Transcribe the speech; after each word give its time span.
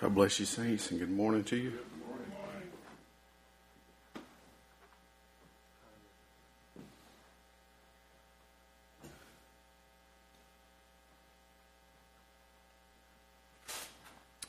God 0.00 0.14
bless 0.14 0.38
you, 0.38 0.46
saints, 0.46 0.92
and 0.92 1.00
good 1.00 1.10
morning 1.10 1.42
to 1.42 1.56
you. 1.56 1.72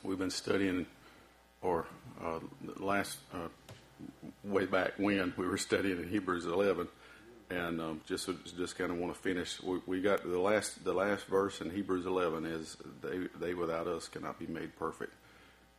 We've 0.04 0.16
been 0.16 0.30
studying, 0.30 0.86
or 1.62 1.84
uh, 2.24 2.38
last 2.76 3.18
uh, 3.34 3.48
way 4.44 4.66
back 4.66 4.92
when 4.98 5.34
we 5.36 5.48
were 5.48 5.58
studying 5.58 5.98
in 5.98 6.08
Hebrews 6.08 6.46
11, 6.46 6.86
and 7.50 7.80
um, 7.80 8.00
just 8.06 8.30
just 8.56 8.78
kind 8.78 8.92
of 8.92 8.98
want 8.98 9.12
to 9.12 9.20
finish. 9.20 9.60
We, 9.60 9.80
we, 9.84 10.00
got 10.00 10.22
the 10.22 10.38
last 10.38 10.84
the 10.84 10.92
last 10.92 11.24
verse 11.24 11.60
in 11.60 11.70
Hebrews 11.70 12.06
11 12.06 12.46
is 12.46 12.76
they 13.02 13.26
they 13.40 13.54
without 13.54 13.88
us 13.88 14.06
cannot 14.06 14.38
be 14.38 14.46
made 14.46 14.76
perfect. 14.78 15.12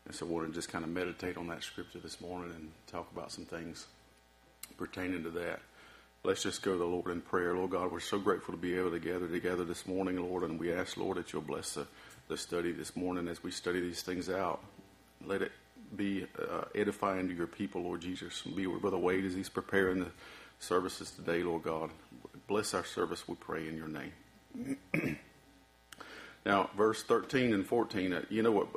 And 0.06 0.16
so 0.16 0.26
I 0.26 0.30
want 0.30 0.48
to 0.48 0.54
just 0.54 0.70
kind 0.70 0.84
of 0.84 0.90
meditate 0.90 1.38
on 1.38 1.48
that 1.48 1.64
scripture 1.64 2.00
this 2.00 2.20
morning 2.22 2.52
and 2.56 2.72
talk 2.88 3.12
about 3.12 3.32
some 3.32 3.46
things 3.46 3.88
pertaining 4.78 5.24
to 5.24 5.30
that. 5.32 5.60
Let's 6.24 6.44
just 6.44 6.62
go 6.62 6.74
to 6.74 6.78
the 6.78 6.86
Lord 6.86 7.12
in 7.12 7.22
prayer. 7.22 7.56
Lord 7.56 7.72
God, 7.72 7.92
we're 7.92 8.00
so 8.00 8.20
grateful 8.20 8.54
to 8.54 8.60
be 8.60 8.76
able 8.78 8.92
to 8.92 9.00
gather 9.00 9.28
together 9.28 9.64
this 9.64 9.88
morning, 9.88 10.18
Lord, 10.18 10.44
and 10.44 10.60
we 10.60 10.72
ask, 10.72 10.98
Lord, 10.98 11.18
that 11.18 11.34
you'll 11.34 11.42
bless 11.42 11.74
the, 11.74 11.88
the 12.28 12.38
study 12.38 12.72
this 12.72 12.96
morning 12.96 13.28
as 13.28 13.44
we 13.44 13.52
study 13.52 13.80
these 13.80 14.04
things 14.04 14.30
out. 14.30 14.62
Let 15.26 15.42
it 15.42 15.52
be 15.96 16.28
uh, 16.40 16.66
edifying 16.76 17.28
to 17.28 17.34
your 17.34 17.48
people, 17.48 17.82
Lord 17.82 18.02
Jesus. 18.02 18.42
Be 18.42 18.68
with 18.68 18.82
Brother 18.82 18.98
Wade 18.98 19.26
as 19.26 19.34
he's 19.34 19.50
preparing 19.50 20.00
the 20.00 20.12
services 20.60 21.12
today, 21.12 21.42
Lord 21.44 21.64
God. 21.64 21.90
Bless 22.48 22.74
our 22.74 22.86
service, 22.86 23.28
we 23.28 23.36
pray, 23.36 23.68
in 23.68 23.76
your 23.76 23.88
name. 23.88 25.18
Now, 26.46 26.72
verse 26.76 27.04
13 27.04 27.54
and 27.54 27.66
14, 27.66 28.14
uh, 28.14 28.22
you 28.30 28.42
know 28.42 28.52
what? 28.52 28.68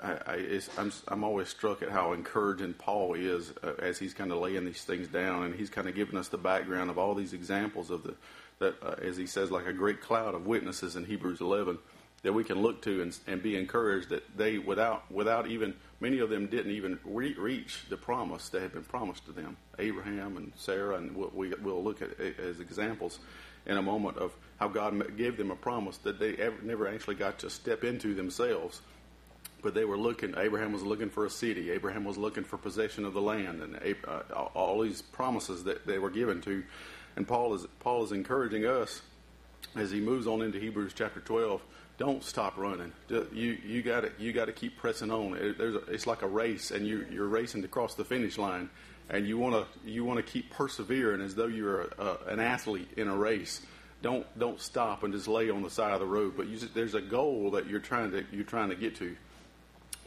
I, 0.00 0.60
I'm 1.08 1.24
always 1.24 1.48
struck 1.48 1.82
at 1.82 1.90
how 1.90 2.12
encouraging 2.12 2.74
Paul 2.74 3.14
is 3.14 3.52
uh, 3.62 3.72
as 3.80 3.98
he's 3.98 4.14
kind 4.14 4.30
of 4.30 4.38
laying 4.38 4.64
these 4.64 4.84
things 4.84 5.08
down, 5.08 5.42
and 5.42 5.54
he's 5.54 5.70
kind 5.70 5.88
of 5.88 5.96
giving 5.96 6.16
us 6.16 6.28
the 6.28 6.38
background 6.38 6.90
of 6.90 6.98
all 6.98 7.14
these 7.14 7.32
examples 7.32 7.90
of 7.90 8.04
the, 8.04 8.14
that, 8.60 8.80
uh, 8.82 8.94
as 9.02 9.16
he 9.16 9.26
says, 9.26 9.50
like 9.50 9.66
a 9.66 9.72
great 9.72 10.00
cloud 10.00 10.36
of 10.36 10.46
witnesses 10.46 10.94
in 10.94 11.04
Hebrews 11.04 11.40
11 11.40 11.78
that 12.22 12.32
we 12.32 12.44
can 12.44 12.60
look 12.60 12.82
to 12.82 13.02
and, 13.02 13.16
and 13.26 13.42
be 13.42 13.56
encouraged 13.56 14.08
that 14.08 14.36
they, 14.36 14.58
without, 14.58 15.10
without 15.10 15.46
even, 15.48 15.74
many 16.00 16.18
of 16.18 16.30
them 16.30 16.46
didn't 16.46 16.72
even 16.72 16.98
re- 17.04 17.34
reach 17.34 17.84
the 17.88 17.96
promise 17.96 18.48
that 18.48 18.62
had 18.62 18.72
been 18.72 18.84
promised 18.84 19.24
to 19.26 19.32
them. 19.32 19.56
Abraham 19.78 20.36
and 20.36 20.52
Sarah, 20.56 20.96
and 20.96 21.16
we'll, 21.16 21.30
we, 21.32 21.50
will 21.62 21.82
look 21.82 22.02
at 22.02 22.18
as 22.20 22.58
examples 22.58 23.20
in 23.66 23.76
a 23.76 23.82
moment 23.82 24.18
of 24.18 24.32
how 24.58 24.68
God 24.68 25.16
gave 25.16 25.36
them 25.36 25.50
a 25.50 25.56
promise 25.56 25.98
that 25.98 26.18
they 26.18 26.34
ever, 26.36 26.56
never 26.62 26.88
actually 26.88 27.14
got 27.14 27.38
to 27.40 27.50
step 27.50 27.84
into 27.84 28.14
themselves. 28.14 28.80
But 29.62 29.74
they 29.74 29.84
were 29.84 29.96
looking, 29.96 30.34
Abraham 30.36 30.72
was 30.72 30.82
looking 30.82 31.10
for 31.10 31.26
a 31.26 31.30
city, 31.30 31.70
Abraham 31.70 32.04
was 32.04 32.16
looking 32.16 32.44
for 32.44 32.56
possession 32.56 33.04
of 33.04 33.14
the 33.14 33.20
land, 33.20 33.60
and 33.60 33.96
uh, 34.06 34.20
all 34.54 34.80
these 34.80 35.02
promises 35.02 35.64
that 35.64 35.86
they 35.86 35.98
were 35.98 36.10
given 36.10 36.40
to. 36.42 36.62
And 37.16 37.26
Paul 37.26 37.54
is, 37.54 37.66
Paul 37.80 38.04
is 38.04 38.12
encouraging 38.12 38.66
us 38.66 39.02
as 39.74 39.90
he 39.90 40.00
moves 40.00 40.26
on 40.26 40.42
into 40.42 40.58
Hebrews 40.60 40.92
chapter 40.94 41.20
12 41.20 41.60
don't 41.98 42.22
stop 42.22 42.56
running. 42.56 42.92
You 43.08 43.58
you 43.66 43.82
got 43.82 44.02
to 44.02 44.12
you 44.18 44.32
got 44.32 44.46
to 44.46 44.52
keep 44.52 44.78
pressing 44.78 45.10
on. 45.10 45.36
It, 45.36 45.60
a, 45.60 45.78
it's 45.90 46.06
like 46.06 46.22
a 46.22 46.28
race, 46.28 46.70
and 46.70 46.86
you 46.86 47.04
you're 47.10 47.26
racing 47.26 47.62
to 47.62 47.68
cross 47.68 47.94
the 47.94 48.04
finish 48.04 48.38
line, 48.38 48.70
and 49.10 49.26
you 49.26 49.36
want 49.36 49.54
to 49.56 49.90
you 49.90 50.04
want 50.04 50.24
to 50.24 50.32
keep 50.32 50.50
persevering 50.50 51.20
as 51.20 51.34
though 51.34 51.48
you're 51.48 51.82
a, 51.82 51.88
a, 51.98 52.18
an 52.28 52.40
athlete 52.40 52.88
in 52.96 53.08
a 53.08 53.16
race. 53.16 53.62
Don't 54.00 54.26
don't 54.38 54.60
stop 54.60 55.02
and 55.02 55.12
just 55.12 55.26
lay 55.26 55.50
on 55.50 55.62
the 55.62 55.70
side 55.70 55.92
of 55.92 56.00
the 56.00 56.06
road. 56.06 56.34
But 56.36 56.46
you, 56.48 56.58
there's 56.72 56.94
a 56.94 57.00
goal 57.00 57.52
that 57.52 57.66
you're 57.66 57.80
trying 57.80 58.12
to 58.12 58.24
you're 58.32 58.44
trying 58.44 58.68
to 58.68 58.76
get 58.76 58.96
to. 58.96 59.16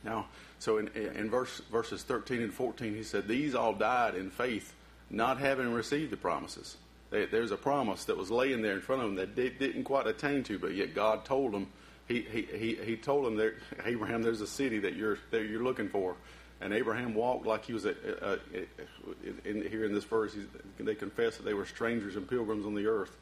Now, 0.03 0.27
so 0.59 0.77
in, 0.77 0.87
in 0.89 1.29
verse 1.29 1.61
verses 1.71 2.03
13 2.03 2.41
and 2.41 2.53
14, 2.53 2.95
he 2.95 3.03
said, 3.03 3.27
"These 3.27 3.53
all 3.53 3.73
died 3.73 4.15
in 4.15 4.29
faith, 4.29 4.73
not 5.09 5.39
having 5.39 5.73
received 5.73 6.11
the 6.11 6.17
promises." 6.17 6.77
They, 7.09 7.25
there's 7.25 7.51
a 7.51 7.57
promise 7.57 8.05
that 8.05 8.17
was 8.17 8.31
laying 8.31 8.61
there 8.61 8.75
in 8.75 8.81
front 8.81 9.01
of 9.01 9.09
them 9.09 9.15
that 9.17 9.35
they 9.35 9.49
didn't 9.49 9.83
quite 9.83 10.07
attain 10.07 10.43
to, 10.43 10.57
but 10.57 10.73
yet 10.73 10.95
God 10.95 11.25
told 11.25 11.51
them. 11.51 11.67
He, 12.07 12.21
he, 12.21 12.41
he, 12.41 12.75
he 12.75 12.97
told 12.97 13.25
them 13.25 13.35
there, 13.35 13.55
Abraham, 13.85 14.21
there's 14.21 14.41
a 14.41 14.47
city 14.47 14.79
that 14.79 14.95
you're 14.95 15.19
that 15.31 15.45
you're 15.45 15.63
looking 15.63 15.89
for, 15.89 16.15
and 16.61 16.73
Abraham 16.73 17.13
walked 17.13 17.45
like 17.45 17.65
he 17.65 17.73
was 17.73 17.85
a, 17.85 17.95
a, 18.21 18.33
a, 18.57 19.49
in, 19.49 19.69
here 19.69 19.85
in 19.85 19.93
this 19.93 20.05
verse. 20.05 20.35
They 20.79 20.95
confessed 20.95 21.37
that 21.37 21.43
they 21.43 21.53
were 21.53 21.65
strangers 21.65 22.15
and 22.15 22.27
pilgrims 22.27 22.65
on 22.65 22.73
the 22.73 22.87
earth. 22.87 23.17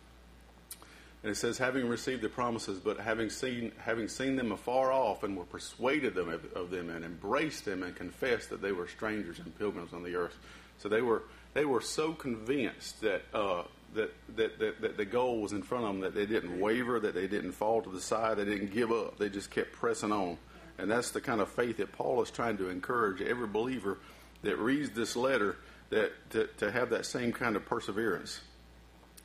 And 1.21 1.31
it 1.31 1.35
says, 1.35 1.57
having 1.57 1.89
received 1.89 2.21
the 2.21 2.29
promises, 2.29 2.79
but 2.79 2.97
having 2.99 3.29
seen 3.29 3.73
having 3.77 4.07
seen 4.07 4.37
them 4.37 4.51
afar 4.53 4.91
off, 4.91 5.23
and 5.23 5.35
were 5.35 5.43
persuaded 5.43 6.15
them 6.15 6.29
of, 6.29 6.45
of 6.53 6.71
them, 6.71 6.89
and 6.89 7.03
embraced 7.03 7.65
them, 7.65 7.83
and 7.83 7.95
confessed 7.95 8.49
that 8.51 8.61
they 8.61 8.71
were 8.71 8.87
strangers 8.87 9.39
and 9.39 9.57
pilgrims 9.57 9.93
on 9.93 10.03
the 10.03 10.15
earth. 10.15 10.37
So 10.77 10.87
they 10.87 11.01
were 11.01 11.23
they 11.53 11.65
were 11.65 11.81
so 11.81 12.13
convinced 12.13 13.01
that 13.01 13.23
uh, 13.33 13.63
that, 13.95 14.13
that, 14.35 14.59
that, 14.59 14.81
that 14.81 14.97
the 14.97 15.05
goal 15.05 15.41
was 15.41 15.51
in 15.51 15.63
front 15.63 15.85
of 15.85 15.93
them, 15.93 16.01
that 16.01 16.13
they 16.13 16.25
didn't 16.25 16.59
waver, 16.59 16.99
that 16.99 17.15
they 17.15 17.27
didn't 17.27 17.53
fall 17.53 17.81
to 17.81 17.89
the 17.89 18.01
side, 18.01 18.37
they 18.37 18.45
didn't 18.45 18.71
give 18.71 18.91
up. 18.91 19.17
They 19.17 19.29
just 19.29 19.49
kept 19.49 19.71
pressing 19.73 20.11
on. 20.11 20.37
And 20.77 20.89
that's 20.89 21.11
the 21.11 21.21
kind 21.21 21.41
of 21.41 21.49
faith 21.49 21.77
that 21.77 21.91
Paul 21.91 22.21
is 22.21 22.31
trying 22.31 22.57
to 22.57 22.69
encourage 22.69 23.21
every 23.21 23.47
believer 23.47 23.97
that 24.43 24.57
reads 24.57 24.91
this 24.91 25.15
letter 25.15 25.57
that 25.89 26.11
to, 26.31 26.47
to 26.57 26.71
have 26.71 26.91
that 26.91 27.05
same 27.05 27.33
kind 27.33 27.55
of 27.55 27.65
perseverance. 27.65 28.39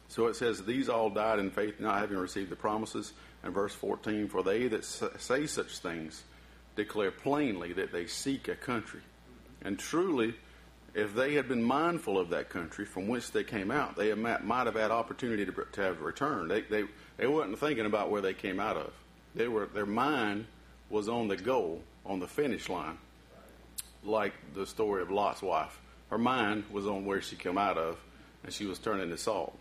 So 0.08 0.26
it 0.26 0.36
says, 0.36 0.62
These 0.62 0.88
all 0.88 1.10
died 1.10 1.38
in 1.38 1.50
faith, 1.50 1.80
not 1.80 1.98
having 1.98 2.18
received 2.18 2.50
the 2.50 2.56
promises. 2.56 3.12
And 3.42 3.52
verse 3.52 3.74
14, 3.74 4.28
For 4.28 4.42
they 4.42 4.68
that 4.68 4.84
say 4.84 5.46
such 5.46 5.78
things 5.78 6.22
declare 6.76 7.10
plainly 7.10 7.72
that 7.74 7.92
they 7.92 8.06
seek 8.06 8.48
a 8.48 8.54
country. 8.54 9.00
And 9.62 9.78
truly, 9.78 10.34
if 10.94 11.14
they 11.14 11.34
had 11.34 11.48
been 11.48 11.62
mindful 11.62 12.18
of 12.18 12.30
that 12.30 12.50
country 12.50 12.84
from 12.84 13.08
which 13.08 13.32
they 13.32 13.44
came 13.44 13.70
out, 13.70 13.96
they 13.96 14.14
might 14.14 14.66
have 14.66 14.74
had 14.74 14.90
opportunity 14.90 15.44
to, 15.44 15.82
have 15.82 16.00
returned. 16.00 16.50
They, 16.50 16.62
they, 16.62 16.84
they 17.16 17.26
weren't 17.26 17.58
thinking 17.58 17.86
about 17.86 18.10
where 18.10 18.22
they 18.22 18.34
came 18.34 18.60
out 18.60 18.76
of. 18.76 18.92
They 19.34 19.48
were, 19.48 19.66
their 19.66 19.86
mind 19.86 20.46
was 20.90 21.08
on 21.08 21.28
the 21.28 21.36
goal, 21.36 21.82
on 22.06 22.20
the 22.20 22.28
finish 22.28 22.68
line, 22.68 22.98
like 24.04 24.32
the 24.54 24.66
story 24.66 25.02
of 25.02 25.10
Lot's 25.10 25.42
wife. 25.42 25.80
Her 26.10 26.18
mind 26.18 26.64
was 26.70 26.86
on 26.86 27.04
where 27.04 27.20
she 27.20 27.34
came 27.34 27.58
out 27.58 27.78
of, 27.78 27.98
and 28.44 28.52
she 28.52 28.66
was 28.66 28.78
turning 28.78 29.10
to 29.10 29.16
salt. 29.16 29.58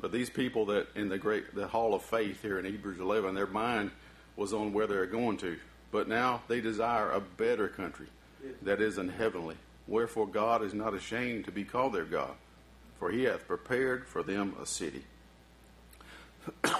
But 0.00 0.12
these 0.12 0.30
people 0.30 0.66
that 0.66 0.88
in 0.94 1.08
the 1.08 1.18
great 1.18 1.54
the 1.54 1.66
hall 1.66 1.94
of 1.94 2.02
faith 2.02 2.40
here 2.42 2.58
in 2.58 2.64
Hebrews 2.64 3.00
11, 3.00 3.34
their 3.34 3.46
mind 3.46 3.90
was 4.36 4.52
on 4.52 4.72
where 4.72 4.86
they're 4.86 5.06
going 5.06 5.38
to. 5.38 5.56
But 5.90 6.08
now 6.08 6.42
they 6.48 6.60
desire 6.60 7.10
a 7.10 7.20
better 7.20 7.68
country 7.68 8.06
that 8.62 8.80
is 8.80 8.98
in 8.98 9.08
heavenly. 9.08 9.56
Wherefore 9.86 10.26
God 10.26 10.62
is 10.62 10.74
not 10.74 10.94
ashamed 10.94 11.46
to 11.46 11.52
be 11.52 11.64
called 11.64 11.94
their 11.94 12.04
God, 12.04 12.34
for 12.98 13.10
he 13.10 13.24
hath 13.24 13.48
prepared 13.48 14.06
for 14.06 14.22
them 14.22 14.54
a 14.62 14.66
city. 14.66 15.02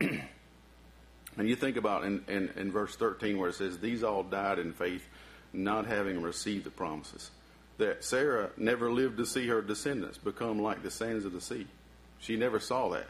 and 0.00 0.20
you 1.38 1.56
think 1.56 1.76
about 1.76 2.04
in, 2.04 2.24
in, 2.28 2.50
in, 2.56 2.70
verse 2.72 2.96
13 2.96 3.38
where 3.38 3.50
it 3.50 3.54
says, 3.54 3.78
These 3.78 4.02
all 4.02 4.22
died 4.22 4.58
in 4.58 4.72
faith, 4.72 5.06
not 5.52 5.86
having 5.86 6.22
received 6.22 6.64
the 6.64 6.70
promises. 6.70 7.30
That 7.78 8.04
Sarah 8.04 8.50
never 8.56 8.90
lived 8.90 9.18
to 9.18 9.26
see 9.26 9.46
her 9.48 9.62
descendants 9.62 10.18
become 10.18 10.60
like 10.60 10.82
the 10.82 10.90
sands 10.90 11.24
of 11.24 11.32
the 11.32 11.40
sea. 11.40 11.66
She 12.20 12.36
never 12.36 12.60
saw 12.60 12.90
that. 12.90 13.06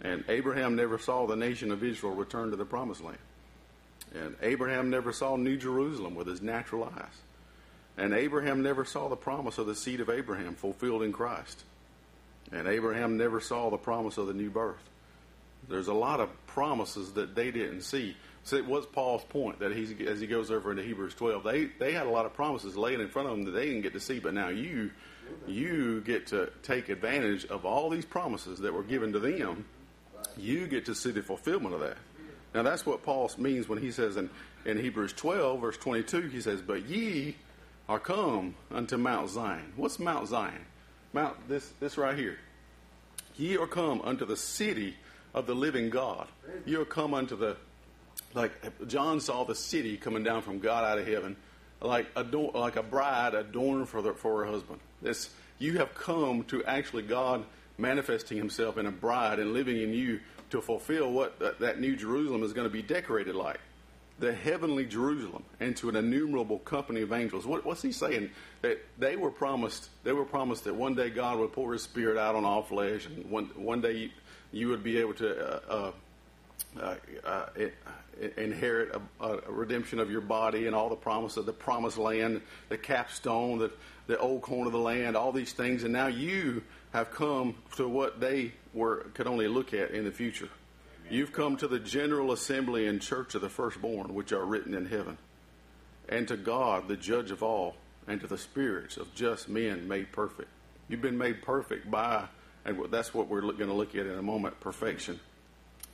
And 0.00 0.24
Abraham 0.28 0.76
never 0.76 0.98
saw 0.98 1.26
the 1.26 1.36
nation 1.36 1.70
of 1.72 1.82
Israel 1.82 2.14
return 2.14 2.50
to 2.50 2.56
the 2.56 2.64
promised 2.64 3.02
land. 3.02 3.18
And 4.14 4.36
Abraham 4.42 4.90
never 4.90 5.12
saw 5.12 5.36
New 5.36 5.56
Jerusalem 5.56 6.14
with 6.14 6.26
his 6.26 6.42
natural 6.42 6.84
eyes. 6.84 7.22
And 7.96 8.12
Abraham 8.12 8.62
never 8.62 8.84
saw 8.84 9.08
the 9.08 9.16
promise 9.16 9.58
of 9.58 9.66
the 9.66 9.74
seed 9.74 10.00
of 10.00 10.10
Abraham 10.10 10.54
fulfilled 10.54 11.02
in 11.02 11.12
Christ. 11.12 11.64
And 12.52 12.68
Abraham 12.68 13.16
never 13.16 13.40
saw 13.40 13.70
the 13.70 13.78
promise 13.78 14.18
of 14.18 14.26
the 14.26 14.34
new 14.34 14.50
birth. 14.50 14.82
There's 15.68 15.88
a 15.88 15.94
lot 15.94 16.20
of 16.20 16.28
promises 16.46 17.12
that 17.14 17.34
they 17.34 17.50
didn't 17.50 17.82
see. 17.82 18.16
So 18.46 18.54
it 18.54 18.64
was 18.64 18.86
Paul's 18.86 19.24
point 19.24 19.58
that 19.58 19.74
he's, 19.74 19.92
as 20.06 20.20
he 20.20 20.28
goes 20.28 20.52
over 20.52 20.70
into 20.70 20.84
Hebrews 20.84 21.16
12, 21.16 21.42
they, 21.42 21.64
they 21.80 21.92
had 21.92 22.06
a 22.06 22.10
lot 22.10 22.26
of 22.26 22.34
promises 22.34 22.76
laying 22.76 23.00
in 23.00 23.08
front 23.08 23.28
of 23.28 23.34
them 23.34 23.44
that 23.46 23.50
they 23.50 23.66
didn't 23.66 23.82
get 23.82 23.92
to 23.94 24.00
see, 24.00 24.20
but 24.20 24.34
now 24.34 24.48
you 24.50 24.92
you 25.48 26.00
get 26.02 26.28
to 26.28 26.52
take 26.62 26.88
advantage 26.88 27.44
of 27.46 27.66
all 27.66 27.90
these 27.90 28.04
promises 28.04 28.60
that 28.60 28.72
were 28.72 28.84
given 28.84 29.12
to 29.14 29.18
them. 29.18 29.64
You 30.36 30.68
get 30.68 30.86
to 30.86 30.94
see 30.94 31.10
the 31.10 31.24
fulfillment 31.24 31.74
of 31.74 31.80
that. 31.80 31.96
Now 32.54 32.62
that's 32.62 32.86
what 32.86 33.02
Paul 33.02 33.28
means 33.36 33.68
when 33.68 33.80
he 33.80 33.90
says 33.90 34.16
in, 34.16 34.30
in 34.64 34.78
Hebrews 34.78 35.14
12, 35.14 35.60
verse 35.60 35.76
22, 35.78 36.28
he 36.28 36.40
says, 36.40 36.62
But 36.62 36.86
ye 36.86 37.34
are 37.88 37.98
come 37.98 38.54
unto 38.70 38.96
Mount 38.96 39.28
Zion. 39.28 39.72
What's 39.74 39.98
Mount 39.98 40.28
Zion? 40.28 40.64
Mount 41.12 41.48
this 41.48 41.68
this 41.80 41.98
right 41.98 42.16
here. 42.16 42.38
Ye 43.36 43.56
are 43.56 43.66
come 43.66 44.02
unto 44.02 44.24
the 44.24 44.36
city 44.36 44.94
of 45.34 45.48
the 45.48 45.54
living 45.54 45.90
God. 45.90 46.28
Ye 46.64 46.76
are 46.76 46.84
come 46.84 47.12
unto 47.12 47.34
the 47.34 47.56
like 48.36 48.52
John 48.86 49.20
saw 49.20 49.44
the 49.44 49.54
city 49.54 49.96
coming 49.96 50.22
down 50.22 50.42
from 50.42 50.60
God 50.60 50.84
out 50.84 50.98
of 50.98 51.06
heaven, 51.08 51.36
like 51.80 52.06
a 52.14 52.22
like 52.22 52.76
a 52.76 52.82
bride 52.82 53.34
adorned 53.34 53.88
for 53.88 54.02
the, 54.02 54.12
for 54.14 54.44
her 54.44 54.52
husband. 54.52 54.78
This 55.02 55.30
you 55.58 55.78
have 55.78 55.94
come 55.94 56.44
to 56.44 56.62
actually 56.64 57.02
God 57.02 57.44
manifesting 57.78 58.38
Himself 58.38 58.78
in 58.78 58.86
a 58.86 58.92
bride 58.92 59.38
and 59.40 59.52
living 59.52 59.80
in 59.80 59.92
you 59.92 60.20
to 60.50 60.60
fulfill 60.60 61.10
what 61.10 61.38
that, 61.40 61.58
that 61.60 61.80
New 61.80 61.96
Jerusalem 61.96 62.42
is 62.44 62.52
going 62.52 62.68
to 62.68 62.72
be 62.72 62.82
decorated 62.82 63.34
like. 63.34 63.58
the 64.18 64.32
heavenly 64.32 64.86
Jerusalem 64.86 65.44
and 65.60 65.76
to 65.76 65.88
an 65.88 65.96
innumerable 65.96 66.58
company 66.60 67.02
of 67.02 67.12
angels. 67.12 67.46
What, 67.46 67.64
what's 67.66 67.82
he 67.82 67.92
saying? 67.92 68.30
That 68.62 68.78
they 68.98 69.16
were 69.16 69.30
promised. 69.30 69.90
They 70.04 70.12
were 70.12 70.24
promised 70.24 70.64
that 70.64 70.74
one 70.74 70.94
day 70.94 71.10
God 71.10 71.38
would 71.38 71.52
pour 71.52 71.72
His 71.72 71.82
Spirit 71.82 72.16
out 72.18 72.34
on 72.34 72.44
all 72.44 72.62
flesh, 72.62 73.06
and 73.06 73.30
one 73.30 73.50
one 73.56 73.80
day 73.80 73.92
you, 73.92 74.10
you 74.52 74.68
would 74.68 74.82
be 74.82 74.98
able 74.98 75.14
to 75.14 75.28
uh, 75.38 75.60
uh, 75.68 75.92
uh, 76.80 77.46
inherit 78.36 78.94
a, 79.20 79.24
a, 79.24 79.52
redemption 79.52 79.98
of 79.98 80.10
your 80.10 80.20
body 80.20 80.66
and 80.66 80.74
all 80.74 80.88
the 80.88 80.96
promise 80.96 81.36
of 81.36 81.46
the 81.46 81.52
promised 81.52 81.98
land, 81.98 82.40
the 82.68 82.78
capstone, 82.78 83.58
the 83.58 83.70
the 84.06 84.18
old 84.18 84.42
corn 84.42 84.66
of 84.66 84.72
the 84.72 84.78
land, 84.78 85.16
all 85.16 85.32
these 85.32 85.52
things, 85.52 85.82
and 85.82 85.92
now 85.92 86.06
you 86.06 86.62
have 86.92 87.10
come 87.10 87.54
to 87.76 87.88
what 87.88 88.20
they 88.20 88.52
were 88.72 89.06
could 89.14 89.26
only 89.26 89.48
look 89.48 89.74
at 89.74 89.90
in 89.90 90.04
the 90.04 90.12
future. 90.12 90.48
You've 91.10 91.32
come 91.32 91.56
to 91.58 91.68
the 91.68 91.78
general 91.78 92.32
assembly 92.32 92.86
and 92.86 93.00
church 93.00 93.34
of 93.34 93.40
the 93.40 93.48
firstborn, 93.48 94.14
which 94.14 94.32
are 94.32 94.44
written 94.44 94.74
in 94.74 94.86
heaven, 94.86 95.18
and 96.08 96.26
to 96.28 96.36
God, 96.36 96.88
the 96.88 96.96
judge 96.96 97.30
of 97.30 97.42
all, 97.42 97.76
and 98.06 98.20
to 98.20 98.26
the 98.26 98.38
spirits 98.38 98.96
of 98.96 99.14
just 99.14 99.48
men 99.48 99.86
made 99.88 100.12
perfect. 100.12 100.48
You've 100.88 101.02
been 101.02 101.18
made 101.18 101.42
perfect 101.42 101.90
by, 101.90 102.24
and 102.64 102.78
that's 102.90 103.12
what 103.12 103.28
we're 103.28 103.40
going 103.40 103.58
to 103.58 103.72
look 103.72 103.94
at 103.94 104.06
in 104.06 104.18
a 104.18 104.22
moment 104.22 104.58
perfection. 104.60 105.18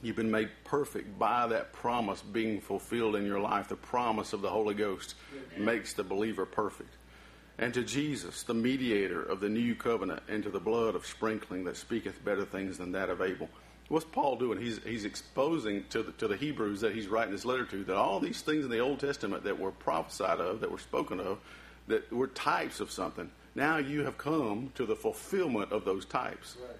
You've 0.02 0.16
been 0.16 0.30
made 0.30 0.50
perfect 0.64 1.18
by 1.18 1.46
that 1.46 1.72
promise 1.72 2.20
being 2.20 2.60
fulfilled 2.60 3.16
in 3.16 3.24
your 3.24 3.40
life. 3.40 3.68
The 3.68 3.76
promise 3.76 4.32
of 4.32 4.42
the 4.42 4.50
Holy 4.50 4.74
Ghost 4.74 5.14
makes 5.56 5.92
the 5.94 6.04
believer 6.04 6.44
perfect. 6.44 6.96
And 7.58 7.72
to 7.74 7.84
Jesus, 7.84 8.42
the 8.42 8.54
mediator 8.54 9.22
of 9.22 9.40
the 9.40 9.48
new 9.48 9.74
covenant, 9.74 10.22
and 10.28 10.42
to 10.42 10.50
the 10.50 10.58
blood 10.58 10.94
of 10.96 11.06
sprinkling 11.06 11.64
that 11.64 11.76
speaketh 11.76 12.24
better 12.24 12.44
things 12.44 12.78
than 12.78 12.92
that 12.92 13.10
of 13.10 13.22
Abel 13.22 13.48
what's 13.92 14.06
Paul 14.06 14.36
doing? 14.36 14.60
He's 14.60 14.80
he's 14.84 15.04
exposing 15.04 15.84
to 15.90 16.02
the, 16.02 16.12
to 16.12 16.26
the 16.26 16.36
Hebrews 16.36 16.80
that 16.80 16.94
he's 16.94 17.08
writing 17.08 17.32
this 17.32 17.44
letter 17.44 17.64
to 17.66 17.84
that 17.84 17.96
all 17.96 18.18
these 18.18 18.40
things 18.40 18.64
in 18.64 18.70
the 18.70 18.78
Old 18.78 18.98
Testament 18.98 19.44
that 19.44 19.58
were 19.58 19.70
prophesied 19.70 20.40
of, 20.40 20.60
that 20.60 20.70
were 20.70 20.78
spoken 20.78 21.20
of, 21.20 21.38
that 21.88 22.10
were 22.10 22.28
types 22.28 22.80
of 22.80 22.90
something. 22.90 23.30
Now 23.54 23.76
you 23.76 24.04
have 24.04 24.16
come 24.16 24.72
to 24.76 24.86
the 24.86 24.96
fulfillment 24.96 25.72
of 25.72 25.84
those 25.84 26.06
types. 26.06 26.56
Right. 26.60 26.76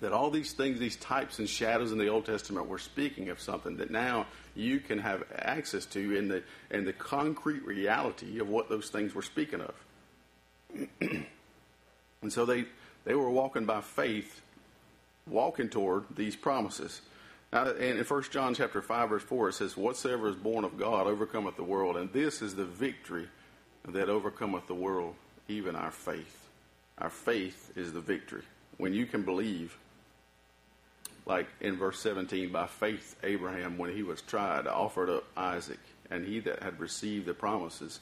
That 0.00 0.12
all 0.12 0.30
these 0.30 0.52
things, 0.52 0.78
these 0.78 0.96
types 0.96 1.38
and 1.38 1.48
shadows 1.48 1.92
in 1.92 1.98
the 1.98 2.08
Old 2.08 2.24
Testament 2.24 2.68
were 2.68 2.78
speaking 2.78 3.30
of 3.30 3.40
something 3.40 3.76
that 3.78 3.90
now 3.90 4.26
you 4.54 4.80
can 4.80 4.98
have 4.98 5.24
access 5.34 5.84
to 5.86 6.16
in 6.16 6.28
the 6.28 6.42
in 6.70 6.84
the 6.84 6.92
concrete 6.92 7.64
reality 7.64 8.38
of 8.38 8.48
what 8.48 8.68
those 8.68 8.90
things 8.90 9.14
were 9.14 9.22
speaking 9.22 9.60
of. 9.60 9.74
and 12.22 12.32
so 12.32 12.44
they 12.44 12.66
they 13.04 13.14
were 13.14 13.30
walking 13.30 13.64
by 13.64 13.80
faith 13.80 14.40
walking 15.30 15.68
toward 15.68 16.04
these 16.14 16.36
promises. 16.36 17.00
Now, 17.52 17.70
in 17.70 17.98
1 17.98 18.22
John 18.30 18.54
chapter 18.54 18.82
5, 18.82 19.08
verse 19.08 19.22
4, 19.22 19.48
it 19.48 19.52
says, 19.54 19.76
Whatsoever 19.76 20.28
is 20.28 20.36
born 20.36 20.64
of 20.64 20.78
God 20.78 21.06
overcometh 21.06 21.56
the 21.56 21.64
world, 21.64 21.96
and 21.96 22.12
this 22.12 22.42
is 22.42 22.54
the 22.54 22.64
victory 22.64 23.26
that 23.88 24.10
overcometh 24.10 24.66
the 24.66 24.74
world, 24.74 25.14
even 25.48 25.74
our 25.74 25.90
faith. 25.90 26.48
Our 26.98 27.10
faith 27.10 27.72
is 27.76 27.92
the 27.92 28.00
victory. 28.00 28.42
When 28.76 28.92
you 28.92 29.06
can 29.06 29.22
believe, 29.22 29.76
like 31.28 31.46
in 31.60 31.76
verse 31.76 32.00
17, 32.00 32.50
by 32.50 32.66
faith 32.66 33.14
Abraham, 33.22 33.76
when 33.78 33.94
he 33.94 34.02
was 34.02 34.22
tried, 34.22 34.66
offered 34.66 35.10
up 35.10 35.24
Isaac, 35.36 35.78
and 36.10 36.26
he 36.26 36.40
that 36.40 36.62
had 36.62 36.80
received 36.80 37.26
the 37.26 37.34
promises 37.34 38.00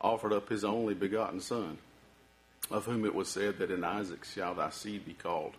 offered 0.00 0.32
up 0.32 0.48
his 0.48 0.64
only 0.64 0.94
begotten 0.94 1.40
son, 1.40 1.78
of 2.70 2.86
whom 2.86 3.04
it 3.04 3.14
was 3.14 3.28
said 3.28 3.58
that 3.58 3.70
in 3.70 3.84
Isaac 3.84 4.24
shall 4.24 4.54
thy 4.54 4.70
seed 4.70 5.04
be 5.04 5.12
called 5.12 5.52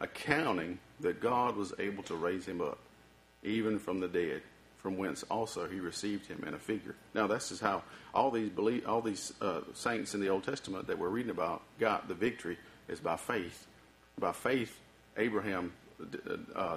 accounting 0.00 0.78
that 1.00 1.20
God 1.20 1.56
was 1.56 1.72
able 1.78 2.02
to 2.04 2.14
raise 2.14 2.46
him 2.46 2.60
up, 2.60 2.78
even 3.42 3.78
from 3.78 4.00
the 4.00 4.08
dead, 4.08 4.42
from 4.78 4.96
whence 4.96 5.22
also 5.24 5.66
he 5.66 5.80
received 5.80 6.26
him 6.26 6.44
in 6.46 6.54
a 6.54 6.58
figure. 6.58 6.94
Now, 7.14 7.26
this 7.26 7.50
is 7.50 7.60
how 7.60 7.82
all 8.12 8.30
these 8.30 8.50
believe, 8.50 8.86
all 8.86 9.00
these 9.00 9.32
uh, 9.40 9.60
saints 9.72 10.14
in 10.14 10.20
the 10.20 10.28
Old 10.28 10.44
Testament 10.44 10.86
that 10.86 10.98
we're 10.98 11.08
reading 11.08 11.30
about 11.30 11.62
got 11.80 12.08
the 12.08 12.14
victory 12.14 12.58
is 12.88 13.00
by 13.00 13.16
faith. 13.16 13.66
By 14.18 14.32
faith, 14.32 14.78
Abraham 15.16 15.72
uh, 16.54 16.76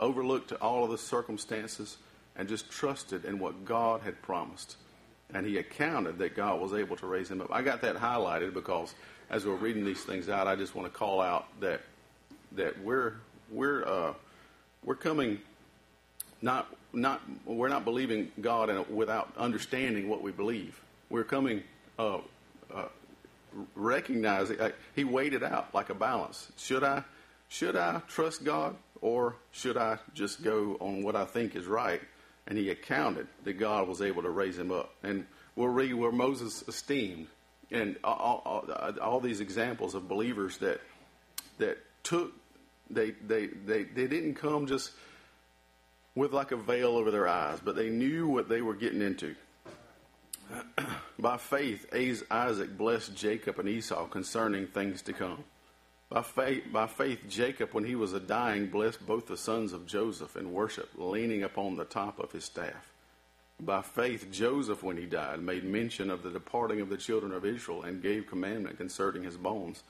overlooked 0.00 0.52
all 0.52 0.84
of 0.84 0.90
the 0.90 0.98
circumstances 0.98 1.96
and 2.36 2.48
just 2.48 2.70
trusted 2.70 3.24
in 3.24 3.38
what 3.38 3.64
God 3.64 4.00
had 4.02 4.20
promised. 4.22 4.76
And 5.34 5.46
he 5.46 5.58
accounted 5.58 6.18
that 6.18 6.36
God 6.36 6.60
was 6.60 6.72
able 6.72 6.96
to 6.96 7.06
raise 7.06 7.30
him 7.30 7.40
up. 7.40 7.48
I 7.52 7.62
got 7.62 7.82
that 7.82 7.96
highlighted 7.96 8.54
because 8.54 8.94
as 9.28 9.44
we're 9.44 9.56
reading 9.56 9.84
these 9.84 10.02
things 10.02 10.28
out, 10.28 10.46
I 10.46 10.56
just 10.56 10.74
want 10.74 10.90
to 10.90 10.98
call 10.98 11.20
out 11.20 11.46
that 11.60 11.82
that 12.52 12.82
we're 12.82 13.14
we're 13.50 13.86
uh, 13.86 14.14
we're 14.84 14.94
coming 14.94 15.38
not 16.40 16.68
not 16.92 17.20
we're 17.44 17.68
not 17.68 17.84
believing 17.84 18.30
God 18.40 18.88
without 18.88 19.32
understanding 19.36 20.08
what 20.08 20.22
we 20.22 20.32
believe. 20.32 20.80
We're 21.10 21.24
coming 21.24 21.62
uh, 21.98 22.18
uh, 22.74 22.84
recognizing 23.74 24.60
uh, 24.60 24.70
He 24.94 25.04
weighed 25.04 25.34
it 25.34 25.42
out 25.42 25.74
like 25.74 25.90
a 25.90 25.94
balance. 25.94 26.50
Should 26.56 26.84
I 26.84 27.02
should 27.48 27.76
I 27.76 28.00
trust 28.08 28.44
God 28.44 28.76
or 29.00 29.36
should 29.52 29.76
I 29.76 29.98
just 30.14 30.42
go 30.42 30.76
on 30.80 31.02
what 31.02 31.16
I 31.16 31.24
think 31.24 31.56
is 31.56 31.66
right? 31.66 32.00
And 32.46 32.56
he 32.56 32.70
accounted 32.70 33.28
that 33.44 33.54
God 33.54 33.88
was 33.88 34.00
able 34.00 34.22
to 34.22 34.30
raise 34.30 34.58
him 34.58 34.72
up. 34.72 34.94
And 35.02 35.26
we'll 35.54 35.68
read 35.68 35.94
where 35.94 36.12
Moses 36.12 36.64
esteemed, 36.66 37.26
and 37.70 37.96
all, 38.02 38.42
all, 38.44 38.92
all 39.00 39.20
these 39.20 39.40
examples 39.40 39.94
of 39.94 40.08
believers 40.08 40.58
that 40.58 40.80
that 41.58 41.78
took 42.02 42.32
they 42.88 43.10
they 43.10 43.46
they 43.46 43.84
they 43.84 44.06
didn't 44.06 44.34
come 44.34 44.66
just 44.66 44.92
with 46.14 46.32
like 46.32 46.52
a 46.52 46.56
veil 46.56 46.96
over 46.96 47.10
their 47.10 47.28
eyes, 47.28 47.58
but 47.62 47.76
they 47.76 47.90
knew 47.90 48.26
what 48.26 48.48
they 48.48 48.62
were 48.62 48.74
getting 48.74 49.02
into. 49.02 49.34
By 51.18 51.36
faith, 51.36 51.86
Isaac 52.30 52.76
blessed 52.78 53.14
Jacob 53.14 53.58
and 53.58 53.68
Esau 53.68 54.06
concerning 54.06 54.66
things 54.66 55.02
to 55.02 55.12
come. 55.12 55.44
By 56.10 56.22
faith, 56.22 56.64
by 56.72 56.86
faith, 56.86 57.20
Jacob, 57.28 57.74
when 57.74 57.84
he 57.84 57.94
was 57.94 58.14
a 58.14 58.20
dying, 58.20 58.68
blessed 58.68 59.06
both 59.06 59.26
the 59.26 59.36
sons 59.36 59.74
of 59.74 59.86
Joseph 59.86 60.36
in 60.36 60.52
worship, 60.52 60.88
leaning 60.96 61.42
upon 61.42 61.76
the 61.76 61.84
top 61.84 62.18
of 62.18 62.32
his 62.32 62.44
staff. 62.44 62.92
By 63.60 63.82
faith, 63.82 64.30
Joseph, 64.30 64.82
when 64.82 64.96
he 64.96 65.04
died, 65.04 65.42
made 65.42 65.64
mention 65.64 66.10
of 66.10 66.22
the 66.22 66.30
departing 66.30 66.80
of 66.80 66.88
the 66.88 66.96
children 66.96 67.32
of 67.32 67.44
Israel 67.44 67.82
and 67.82 68.00
gave 68.00 68.26
commandment 68.26 68.78
concerning 68.78 69.24
his 69.24 69.36
bones. 69.36 69.82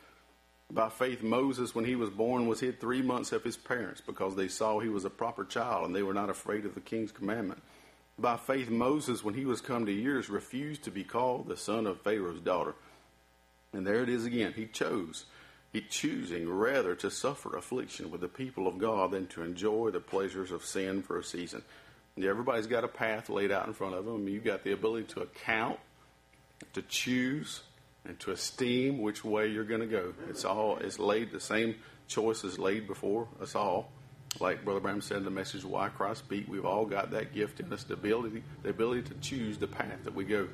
By 0.73 0.89
faith, 0.89 1.23
Moses, 1.23 1.75
when 1.75 1.85
he 1.85 1.95
was 1.95 2.11
born, 2.11 2.49
was 2.49 2.61
hid 2.61 2.81
three 2.81 3.03
months 3.03 3.31
of 3.31 3.45
his 3.45 3.57
parents 3.57 4.01
because 4.01 4.35
they 4.35 4.49
saw 4.49 4.81
he 4.81 4.89
was 4.89 5.05
a 5.05 5.11
proper 5.11 5.45
child 5.45 5.87
and 5.87 5.95
they 5.95 6.03
were 6.03 6.15
not 6.15 6.31
afraid 6.31 6.67
of 6.67 6.75
the 6.75 6.81
king's 6.81 7.13
commandment. 7.13 7.63
By 8.19 8.37
faith, 8.37 8.69
Moses, 8.69 9.23
when 9.23 9.35
he 9.35 9.45
was 9.45 9.61
come 9.61 9.87
to 9.87 9.93
years, 9.93 10.29
refused 10.29 10.83
to 10.85 10.91
be 10.91 11.05
called 11.05 11.47
the 11.47 11.57
son 11.57 11.87
of 11.87 12.01
Pharaoh's 12.01 12.41
daughter. 12.41 12.75
And 13.73 13.87
there 13.87 14.03
it 14.03 14.09
is 14.09 14.25
again. 14.25 14.55
He 14.57 14.67
chose, 14.67 15.27
choosing 15.91 16.49
rather 16.49 16.95
to 16.97 17.11
suffer 17.11 17.57
affliction 17.57 18.11
with 18.11 18.21
the 18.21 18.29
people 18.29 18.67
of 18.67 18.79
God 18.79 19.13
than 19.13 19.27
to 19.29 19.43
enjoy 19.43 19.91
the 19.91 20.01
pleasures 20.01 20.51
of 20.51 20.65
sin 20.65 21.03
for 21.03 21.19
a 21.19 21.25
season. 21.25 21.63
Everybody's 22.21 22.67
got 22.67 22.85
a 22.85 22.89
path 22.89 23.29
laid 23.29 23.53
out 23.53 23.67
in 23.69 23.75
front 23.75 23.95
of 23.95 24.05
them. 24.05 24.27
You've 24.27 24.45
got 24.45 24.65
the 24.65 24.73
ability 24.73 25.07
to 25.15 25.21
account, 25.21 25.79
to 26.73 26.83
choose, 26.83 27.63
and 28.05 28.19
to 28.21 28.33
esteem 28.33 29.01
which 29.01 29.25
way 29.25 29.49
you're 29.49 29.65
going 29.65 29.83
to 29.83 29.87
go. 29.87 30.15
It's 30.29 30.45
all 30.45 30.79
it's 30.79 30.99
laid 30.99 31.31
the 31.31 31.41
same 31.41 31.77
choice 32.09 32.43
is 32.43 32.59
laid 32.59 32.89
before 32.89 33.29
us 33.41 33.55
all. 33.55 33.93
Like 34.41 34.65
Brother 34.65 34.81
Branham 34.81 35.01
said 35.01 35.19
in 35.19 35.25
the 35.25 35.31
message, 35.31 35.65
"Why 35.65 35.89
Christ 35.89 36.29
Beat," 36.29 36.49
we've 36.49 36.65
all 36.65 36.87
got 36.87 37.11
that 37.13 37.35
gift 37.35 37.61
in 37.61 37.73
us, 37.73 37.85
the 37.85 37.95
ability, 37.95 38.43
the 38.63 38.71
ability 38.71 39.03
to 39.03 39.15
choose 39.21 39.59
the 39.59 39.67
path 39.67 40.05
that 40.05 40.15
we 40.15 40.25
go. 40.25 40.49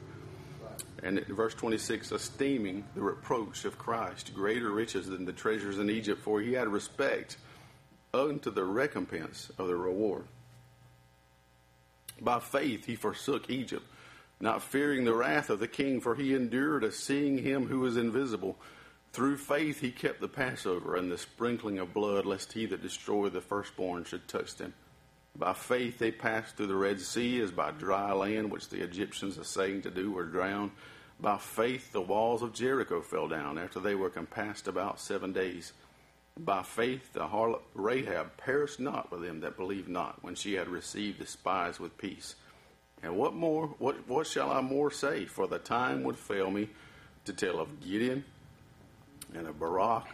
And 1.02 1.20
verse 1.26 1.54
26, 1.54 2.12
esteeming 2.12 2.84
the 2.94 3.02
reproach 3.02 3.64
of 3.64 3.78
Christ 3.78 4.34
greater 4.34 4.70
riches 4.70 5.06
than 5.06 5.24
the 5.24 5.32
treasures 5.32 5.78
in 5.78 5.90
Egypt, 5.90 6.22
for 6.22 6.40
he 6.40 6.52
had 6.52 6.68
respect 6.68 7.36
unto 8.12 8.50
the 8.50 8.64
recompense 8.64 9.50
of 9.58 9.66
the 9.66 9.76
reward. 9.76 10.24
By 12.20 12.38
faith 12.38 12.86
he 12.86 12.94
forsook 12.94 13.50
Egypt 13.50 13.84
not 14.40 14.62
fearing 14.62 15.04
the 15.04 15.14
wrath 15.14 15.50
of 15.50 15.58
the 15.58 15.68
king, 15.68 16.00
for 16.00 16.14
he 16.14 16.34
endured 16.34 16.84
as 16.84 16.96
seeing 16.96 17.38
him 17.38 17.66
who 17.66 17.84
is 17.86 17.96
invisible. 17.96 18.56
Through 19.12 19.38
faith 19.38 19.80
he 19.80 19.90
kept 19.90 20.20
the 20.20 20.28
Passover 20.28 20.96
and 20.96 21.10
the 21.10 21.18
sprinkling 21.18 21.78
of 21.78 21.94
blood, 21.94 22.26
lest 22.26 22.52
he 22.52 22.66
that 22.66 22.82
destroyed 22.82 23.32
the 23.32 23.40
firstborn 23.40 24.04
should 24.04 24.26
touch 24.28 24.56
them. 24.56 24.74
By 25.36 25.52
faith 25.52 25.98
they 25.98 26.12
passed 26.12 26.56
through 26.56 26.68
the 26.68 26.76
Red 26.76 27.00
Sea 27.00 27.40
as 27.40 27.50
by 27.50 27.72
dry 27.72 28.12
land, 28.12 28.52
which 28.52 28.68
the 28.68 28.82
Egyptians 28.82 29.36
assaying 29.36 29.82
to 29.82 29.90
do 29.90 30.12
were 30.12 30.24
drowned. 30.24 30.70
By 31.18 31.38
faith 31.38 31.92
the 31.92 32.00
walls 32.00 32.42
of 32.42 32.52
Jericho 32.52 33.00
fell 33.00 33.26
down 33.26 33.58
after 33.58 33.80
they 33.80 33.94
were 33.94 34.10
compassed 34.10 34.68
about 34.68 35.00
seven 35.00 35.32
days. 35.32 35.72
By 36.38 36.62
faith 36.62 37.12
the 37.12 37.26
harlot 37.26 37.62
Rahab 37.74 38.36
perished 38.36 38.78
not 38.78 39.10
with 39.10 39.22
them 39.22 39.40
that 39.40 39.56
believed 39.56 39.88
not, 39.88 40.22
when 40.22 40.36
she 40.36 40.54
had 40.54 40.68
received 40.68 41.18
the 41.18 41.26
spies 41.26 41.80
with 41.80 41.98
peace. 41.98 42.36
And 43.02 43.16
what 43.16 43.34
more, 43.34 43.68
what, 43.78 44.08
what 44.08 44.26
shall 44.26 44.50
I 44.52 44.60
more 44.60 44.90
say? 44.90 45.26
For 45.26 45.46
the 45.46 45.58
time 45.58 46.04
would 46.04 46.16
fail 46.16 46.50
me 46.50 46.70
to 47.24 47.32
tell 47.32 47.58
of 47.58 47.80
Gideon 47.80 48.24
and 49.34 49.48
of 49.48 49.58
Barak 49.58 50.06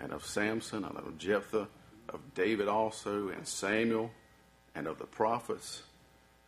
and 0.00 0.12
of 0.12 0.26
Samson 0.26 0.84
and 0.84 0.96
of 0.96 1.18
Jephthah, 1.18 1.68
of 2.08 2.34
David 2.34 2.68
also 2.68 3.28
and 3.28 3.46
Samuel 3.46 4.10
and 4.74 4.86
of 4.86 4.98
the 4.98 5.06
prophets, 5.06 5.82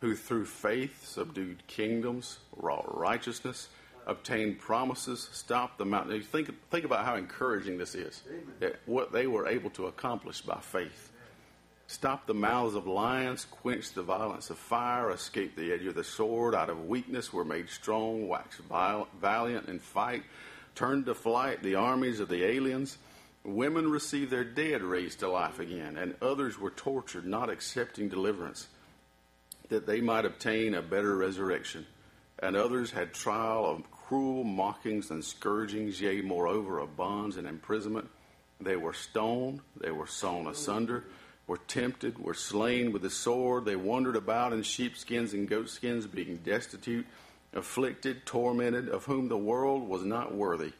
who 0.01 0.15
through 0.15 0.45
faith 0.45 1.07
subdued 1.07 1.65
kingdoms, 1.67 2.39
wrought 2.57 2.97
righteousness, 2.97 3.69
obtained 4.05 4.59
promises, 4.59 5.29
stopped 5.31 5.77
the 5.77 5.85
mountain. 5.85 6.21
Think, 6.21 6.51
think 6.69 6.85
about 6.85 7.05
how 7.05 7.15
encouraging 7.15 7.77
this 7.77 7.95
is. 7.95 8.21
That 8.59 8.79
what 8.85 9.11
they 9.11 9.27
were 9.27 9.47
able 9.47 9.69
to 9.71 9.87
accomplish 9.87 10.41
by 10.41 10.59
faith. 10.61 11.11
Stopped 11.87 12.27
the 12.27 12.33
mouths 12.33 12.75
of 12.75 12.87
lions, 12.87 13.45
quenched 13.45 13.95
the 13.95 14.01
violence 14.01 14.49
of 14.49 14.57
fire, 14.57 15.11
escaped 15.11 15.55
the 15.55 15.71
edge 15.71 15.85
of 15.85 15.95
the 15.95 16.03
sword, 16.03 16.55
out 16.55 16.69
of 16.69 16.87
weakness 16.87 17.31
were 17.31 17.45
made 17.45 17.69
strong, 17.69 18.27
waxed 18.27 18.61
valiant 19.21 19.67
in 19.67 19.79
fight, 19.79 20.23
turned 20.75 21.05
to 21.05 21.13
flight 21.13 21.61
the 21.61 21.75
armies 21.75 22.19
of 22.19 22.29
the 22.29 22.43
aliens. 22.43 22.97
Women 23.45 23.91
received 23.91 24.31
their 24.31 24.45
dead 24.45 24.81
raised 24.81 25.19
to 25.19 25.29
life 25.29 25.59
again, 25.59 25.97
and 25.97 26.15
others 26.21 26.57
were 26.57 26.69
tortured, 26.69 27.25
not 27.25 27.49
accepting 27.49 28.07
deliverance, 28.07 28.67
that 29.69 29.85
they 29.85 29.99
might 29.99 30.25
obtain 30.25 30.73
a 30.73 30.81
better 30.81 31.15
resurrection. 31.15 31.85
And 32.39 32.55
others 32.55 32.91
had 32.91 33.13
trial 33.13 33.65
of 33.65 33.91
cruel 33.91 34.43
mockings 34.43 35.11
and 35.11 35.23
scourgings, 35.23 35.99
yea, 35.99 36.21
moreover, 36.21 36.79
of 36.79 36.95
bonds 36.95 37.37
and 37.37 37.47
imprisonment. 37.47 38.09
They 38.61 38.75
were 38.77 38.93
stoned, 38.93 39.59
they 39.75 39.91
were 39.91 40.07
sawn 40.07 40.47
asunder, 40.47 41.05
were 41.47 41.57
tempted, 41.57 42.17
were 42.19 42.33
slain 42.33 42.93
with 42.93 43.01
the 43.01 43.09
sword. 43.09 43.65
They 43.65 43.75
wandered 43.75 44.15
about 44.15 44.53
in 44.53 44.63
sheepskins 44.63 45.33
and 45.33 45.49
goatskins, 45.49 46.07
being 46.07 46.37
destitute, 46.37 47.05
afflicted, 47.53 48.25
tormented, 48.25 48.87
of 48.87 49.05
whom 49.05 49.27
the 49.27 49.37
world 49.37 49.87
was 49.87 50.03
not 50.03 50.33
worthy. 50.33 50.71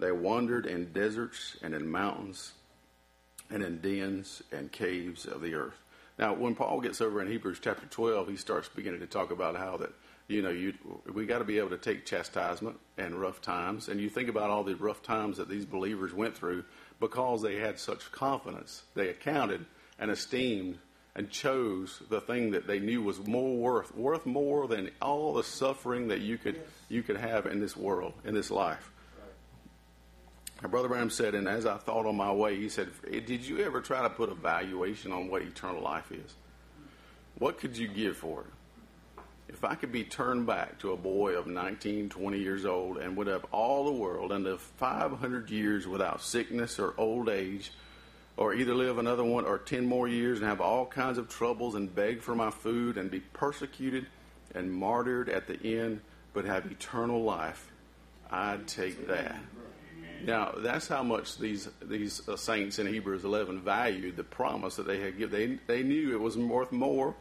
They 0.00 0.12
wandered 0.12 0.64
in 0.64 0.92
deserts 0.92 1.58
and 1.62 1.74
in 1.74 1.86
mountains 1.86 2.52
and 3.50 3.62
in 3.62 3.80
dens 3.82 4.42
and 4.50 4.72
caves 4.72 5.26
of 5.26 5.42
the 5.42 5.54
earth. 5.54 5.78
Now, 6.18 6.32
when 6.34 6.54
Paul 6.54 6.80
gets 6.80 7.02
over 7.02 7.20
in 7.20 7.28
Hebrews 7.28 7.60
chapter 7.60 7.86
12, 7.86 8.28
he 8.28 8.36
starts 8.36 8.68
beginning 8.68 9.00
to 9.00 9.06
talk 9.06 9.30
about 9.30 9.56
how 9.56 9.76
that, 9.76 9.92
you 10.26 10.40
know, 10.40 10.50
you, 10.50 10.72
we 11.12 11.26
got 11.26 11.38
to 11.38 11.44
be 11.44 11.58
able 11.58 11.70
to 11.70 11.78
take 11.78 12.06
chastisement 12.06 12.78
and 12.96 13.20
rough 13.20 13.42
times. 13.42 13.88
And 13.88 14.00
you 14.00 14.08
think 14.08 14.30
about 14.30 14.48
all 14.48 14.64
the 14.64 14.74
rough 14.74 15.02
times 15.02 15.36
that 15.36 15.50
these 15.50 15.66
believers 15.66 16.14
went 16.14 16.34
through 16.34 16.64
because 16.98 17.42
they 17.42 17.56
had 17.56 17.78
such 17.78 18.10
confidence. 18.10 18.82
They 18.94 19.08
accounted 19.08 19.66
and 19.98 20.10
esteemed 20.10 20.78
and 21.14 21.30
chose 21.30 22.02
the 22.08 22.22
thing 22.22 22.52
that 22.52 22.66
they 22.66 22.78
knew 22.78 23.02
was 23.02 23.26
more 23.26 23.56
worth, 23.56 23.94
worth 23.94 24.24
more 24.24 24.66
than 24.66 24.90
all 25.02 25.34
the 25.34 25.44
suffering 25.44 26.08
that 26.08 26.20
you 26.20 26.38
could, 26.38 26.60
you 26.88 27.02
could 27.02 27.18
have 27.18 27.44
in 27.44 27.60
this 27.60 27.76
world, 27.76 28.14
in 28.24 28.32
this 28.32 28.50
life. 28.50 28.90
My 30.62 30.68
brother 30.68 30.88
Branham 30.88 31.10
said, 31.10 31.34
and 31.34 31.48
as 31.48 31.64
I 31.64 31.78
thought 31.78 32.04
on 32.04 32.16
my 32.16 32.32
way, 32.32 32.56
he 32.56 32.68
said, 32.68 32.90
Did 33.10 33.46
you 33.46 33.60
ever 33.60 33.80
try 33.80 34.02
to 34.02 34.10
put 34.10 34.30
a 34.30 34.34
valuation 34.34 35.10
on 35.10 35.30
what 35.30 35.42
eternal 35.42 35.82
life 35.82 36.12
is? 36.12 36.34
What 37.38 37.58
could 37.58 37.76
you 37.76 37.88
give 37.88 38.18
for 38.18 38.42
it? 38.42 39.22
If 39.48 39.64
I 39.64 39.74
could 39.74 39.90
be 39.90 40.04
turned 40.04 40.46
back 40.46 40.78
to 40.80 40.92
a 40.92 40.96
boy 40.96 41.32
of 41.32 41.46
19, 41.46 42.10
20 42.10 42.38
years 42.38 42.66
old 42.66 42.98
and 42.98 43.16
would 43.16 43.26
have 43.26 43.44
all 43.50 43.86
the 43.86 43.92
world 43.92 44.32
and 44.32 44.44
live 44.44 44.60
500 44.60 45.50
years 45.50 45.88
without 45.88 46.22
sickness 46.22 46.78
or 46.78 46.94
old 46.98 47.28
age, 47.28 47.72
or 48.36 48.54
either 48.54 48.74
live 48.74 48.98
another 48.98 49.24
one 49.24 49.44
or 49.44 49.58
10 49.58 49.86
more 49.86 50.06
years 50.06 50.38
and 50.38 50.46
have 50.46 50.60
all 50.60 50.86
kinds 50.86 51.18
of 51.18 51.28
troubles 51.28 51.74
and 51.74 51.92
beg 51.94 52.22
for 52.22 52.34
my 52.34 52.50
food 52.50 52.96
and 52.96 53.10
be 53.10 53.20
persecuted 53.20 54.06
and 54.54 54.72
martyred 54.72 55.28
at 55.28 55.46
the 55.46 55.78
end, 55.78 56.00
but 56.32 56.44
have 56.44 56.66
eternal 56.66 57.22
life, 57.22 57.72
I'd 58.30 58.68
take 58.68 59.08
that. 59.08 59.40
Now, 60.24 60.54
that's 60.56 60.88
how 60.88 61.02
much 61.02 61.38
these 61.38 61.68
these 61.82 62.28
uh, 62.28 62.36
saints 62.36 62.78
in 62.78 62.86
Hebrews 62.86 63.24
11 63.24 63.60
valued 63.60 64.16
the 64.16 64.24
promise 64.24 64.76
that 64.76 64.86
they 64.86 65.00
had 65.00 65.18
given. 65.18 65.60
They, 65.66 65.76
they 65.76 65.82
knew 65.82 66.12
it 66.12 66.20
was 66.20 66.36
worth 66.36 66.72
more 66.72 67.14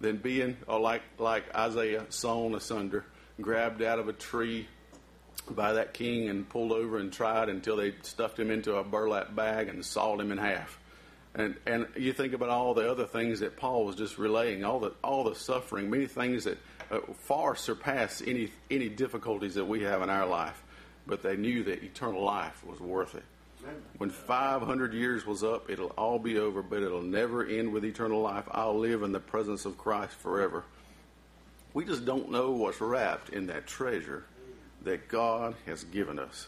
than 0.00 0.18
being 0.18 0.56
uh, 0.68 0.78
like 0.78 1.02
like 1.18 1.44
Isaiah 1.54 2.06
sawn 2.08 2.54
asunder, 2.54 3.04
grabbed 3.40 3.82
out 3.82 3.98
of 3.98 4.08
a 4.08 4.12
tree 4.12 4.68
by 5.50 5.74
that 5.74 5.94
king 5.94 6.28
and 6.28 6.48
pulled 6.48 6.72
over 6.72 6.98
and 6.98 7.12
tried 7.12 7.48
until 7.48 7.76
they 7.76 7.94
stuffed 8.02 8.38
him 8.38 8.50
into 8.50 8.76
a 8.76 8.84
burlap 8.84 9.34
bag 9.34 9.68
and 9.68 9.84
sawed 9.84 10.20
him 10.20 10.30
in 10.30 10.38
half. 10.38 10.78
And 11.34 11.56
and 11.66 11.86
you 11.96 12.12
think 12.12 12.32
about 12.32 12.48
all 12.48 12.74
the 12.74 12.90
other 12.90 13.06
things 13.06 13.40
that 13.40 13.56
Paul 13.56 13.84
was 13.84 13.96
just 13.96 14.18
relaying, 14.18 14.64
all 14.64 14.78
the 14.78 14.92
all 15.02 15.24
the 15.24 15.34
suffering, 15.34 15.90
many 15.90 16.06
things 16.06 16.44
that 16.44 16.58
uh, 16.90 17.00
far 17.14 17.56
surpass 17.56 18.22
any 18.24 18.50
any 18.70 18.88
difficulties 18.88 19.54
that 19.54 19.64
we 19.64 19.82
have 19.82 20.02
in 20.02 20.10
our 20.10 20.26
life 20.26 20.62
but 21.06 21.22
they 21.22 21.36
knew 21.36 21.62
that 21.64 21.82
eternal 21.82 22.22
life 22.22 22.64
was 22.66 22.80
worth 22.80 23.14
it. 23.14 23.24
When 23.98 24.10
500 24.10 24.94
years 24.94 25.26
was 25.26 25.42
up, 25.42 25.70
it'll 25.70 25.88
all 25.98 26.18
be 26.18 26.38
over, 26.38 26.62
but 26.62 26.82
it'll 26.82 27.02
never 27.02 27.44
end 27.44 27.72
with 27.72 27.84
eternal 27.84 28.20
life. 28.20 28.44
I'll 28.50 28.78
live 28.78 29.02
in 29.02 29.12
the 29.12 29.20
presence 29.20 29.64
of 29.64 29.78
Christ 29.78 30.14
forever. 30.14 30.64
We 31.74 31.84
just 31.84 32.04
don't 32.04 32.30
know 32.30 32.52
what's 32.52 32.80
wrapped 32.80 33.30
in 33.30 33.46
that 33.46 33.66
treasure 33.66 34.24
that 34.82 35.08
God 35.08 35.54
has 35.66 35.84
given 35.84 36.18
us. 36.18 36.46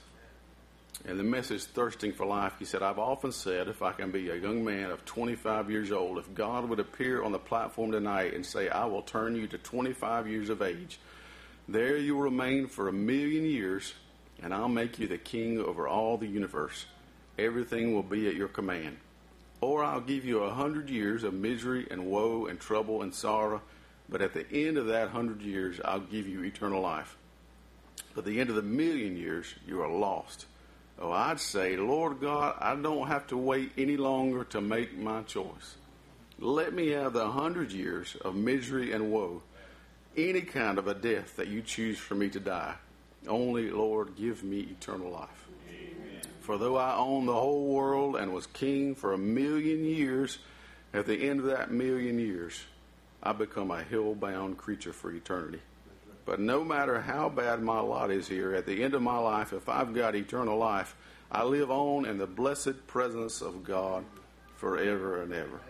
And 1.05 1.19
the 1.19 1.25
message, 1.25 1.65
Thirsting 1.65 2.13
for 2.13 2.27
Life, 2.27 2.55
he 2.59 2.65
said, 2.65 2.83
I've 2.83 2.99
often 2.99 3.31
said 3.33 3.69
if 3.69 3.83
I 3.83 3.93
can 3.93 4.11
be 4.11 4.31
a 4.31 4.37
young 4.37 4.65
man 4.65 4.91
of 4.91 5.05
25 5.05 5.71
years 5.71 5.93
old, 5.93 6.19
if 6.19 6.35
God 6.35 6.69
would 6.69 6.81
appear 6.81 7.23
on 7.23 7.33
the 7.33 7.39
platform 7.39 7.93
tonight 7.93 8.35
and 8.35 8.45
say, 8.45 8.69
I 8.69 8.85
will 8.87 9.03
turn 9.03 9.37
you 9.37 9.47
to 9.49 9.59
25 9.59 10.29
years 10.29 10.51
of 10.51 10.61
age, 10.61 10.99
there 11.69 11.97
you 11.97 12.17
will 12.17 12.23
remain 12.23 12.67
for 12.67 12.89
a 12.89 12.93
million 12.93 13.45
years 13.45 13.95
and 14.43 14.55
I'll 14.55 14.69
make 14.69 14.99
you 14.99 15.07
the 15.07 15.19
king 15.19 15.59
over 15.59 15.89
all 15.89 16.17
the 16.17 16.27
universe. 16.27 16.87
Everything 17.39 17.95
will 17.95 18.03
be 18.03 18.29
at 18.29 18.35
your 18.35 18.49
command. 18.49 18.99
Or 19.61 19.83
I'll 19.83 20.01
give 20.01 20.25
you 20.25 20.41
a 20.45 20.55
hundred 20.55 20.89
years 20.89 21.25
of 21.25 21.35
misery 21.35 21.87
and 21.91 22.07
woe 22.07 22.47
and 22.47 22.61
trouble 22.61 23.03
and 23.03 23.13
sorrow, 23.13 23.63
but 24.09 24.23
at 24.23 24.33
the 24.33 24.47
end 24.51 24.79
of 24.79 24.87
that 24.87 25.11
hundred 25.11 25.43
years, 25.43 25.81
I'll 25.85 26.01
give 26.01 26.29
you 26.29 26.45
eternal 26.45 26.81
life. 26.81 27.17
But 28.15 28.21
at 28.21 28.25
the 28.27 28.41
end 28.41 28.51
of 28.51 28.57
the 28.57 28.63
million 28.63 29.17
years, 29.17 29.55
you 29.67 29.83
are 29.83 29.91
lost. 29.91 30.47
Oh, 31.01 31.13
I'd 31.13 31.41
say, 31.41 31.77
Lord 31.77 32.21
God, 32.21 32.57
I 32.61 32.75
don't 32.75 33.07
have 33.07 33.27
to 33.29 33.37
wait 33.37 33.73
any 33.79 33.97
longer 33.97 34.45
to 34.45 34.61
make 34.61 34.97
my 34.97 35.23
choice. 35.23 35.77
Let 36.41 36.73
me 36.73 36.89
have 36.89 37.13
the 37.13 37.31
hundred 37.31 37.73
years 37.73 38.17
of 38.25 38.35
misery 38.35 38.93
and 38.93 39.11
woe, 39.11 39.43
any 40.17 40.43
kind 40.43 40.79
of 40.79 40.87
a 40.87 40.95
death 40.95 41.37
that 41.37 41.49
you 41.49 41.63
choose 41.63 41.99
for 41.99 42.15
me 42.15 42.29
to 42.31 42.41
die. 42.41 42.75
Only, 43.29 43.71
Lord, 43.71 44.17
give 44.17 44.43
me 44.43 44.61
eternal 44.61 45.11
life. 45.11 45.47
Amen. 45.69 46.21
For 46.41 46.59
though 46.59 46.77
I 46.77 46.97
own 46.97 47.27
the 47.27 47.35
whole 47.35 47.67
world 47.67 48.17
and 48.17 48.33
was 48.33 48.47
king 48.47 48.95
for 48.95 49.13
a 49.13 49.19
million 49.19 49.85
years, 49.85 50.39
at 50.95 51.07
the 51.07 51.29
end 51.29 51.41
of 51.41 51.47
that 51.47 51.71
million 51.71 52.19
years, 52.19 52.61
I 53.23 53.33
become 53.33 53.71
a 53.71 53.83
hill 53.83 54.15
bound 54.15 54.57
creature 54.57 54.93
for 54.93 55.13
eternity. 55.13 55.61
But 56.25 56.41
no 56.41 56.63
matter 56.63 57.01
how 57.01 57.29
bad 57.29 57.63
my 57.63 57.81
lot 57.81 58.11
is 58.11 58.29
here, 58.29 58.55
at 58.55 58.67
the 58.67 58.83
end 58.83 58.95
of 58.95 59.03
my 59.03 59.19
life, 59.19 59.53
if 59.53 59.69
I've 59.69 59.95
got 59.95 60.15
eternal 60.15 60.59
life, 60.59 60.95
I 61.31 61.43
live 61.43 61.71
on 61.71 62.07
in 62.07 62.19
the 62.19 62.27
blessed 62.27 62.87
presence 62.87 63.41
of 63.41 63.65
God 63.65 64.05
forever 64.57 65.23
and 65.23 65.33
ever. 65.33 65.61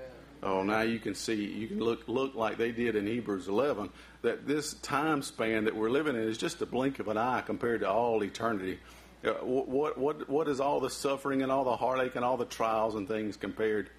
Oh, 0.43 0.63
now 0.63 0.83
you 0.83 1.01
can 1.01 1.15
see, 1.15 1.45
you 1.45 1.67
can 1.67 1.81
look 1.81 2.07
look 2.07 2.35
like 2.35 2.59
they 2.59 2.71
did 2.71 2.95
in 2.95 3.07
Hebrews 3.07 3.49
11 3.49 3.91
that 4.23 4.47
this 4.47 4.75
time 4.75 5.23
span 5.23 5.65
that 5.65 5.75
we're 5.75 5.91
living 5.91 6.15
in 6.15 6.23
is 6.23 6.39
just 6.39 6.63
a 6.63 6.67
blink 6.67 7.01
of 7.01 7.09
an 7.09 7.17
eye 7.17 7.43
compared 7.45 7.81
to 7.81 7.91
all 7.91 8.23
eternity. 8.23 8.79
Uh, 9.25 9.33
what 9.33 9.99
what 9.99 10.29
what 10.29 10.49
is 10.49 10.61
all 10.61 10.79
the 10.79 10.91
suffering 10.91 11.43
and 11.43 11.51
all 11.51 11.65
the 11.65 11.77
heartache 11.77 12.15
and 12.15 12.25
all 12.25 12.37
the 12.37 12.45
trials 12.45 12.95
and 12.95 13.09
things 13.09 13.37
compared 13.37 13.91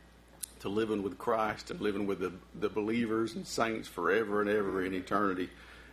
to 0.62 0.70
living 0.70 1.04
with 1.04 1.18
Christ 1.18 1.72
and 1.72 1.82
living 1.82 2.08
with 2.08 2.20
the, 2.20 2.32
the 2.60 2.70
believers 2.70 3.36
and 3.36 3.46
saints 3.46 3.88
forever 3.88 4.40
and 4.42 4.50
ever 4.50 4.84
in 4.86 4.94
eternity? 4.94 5.50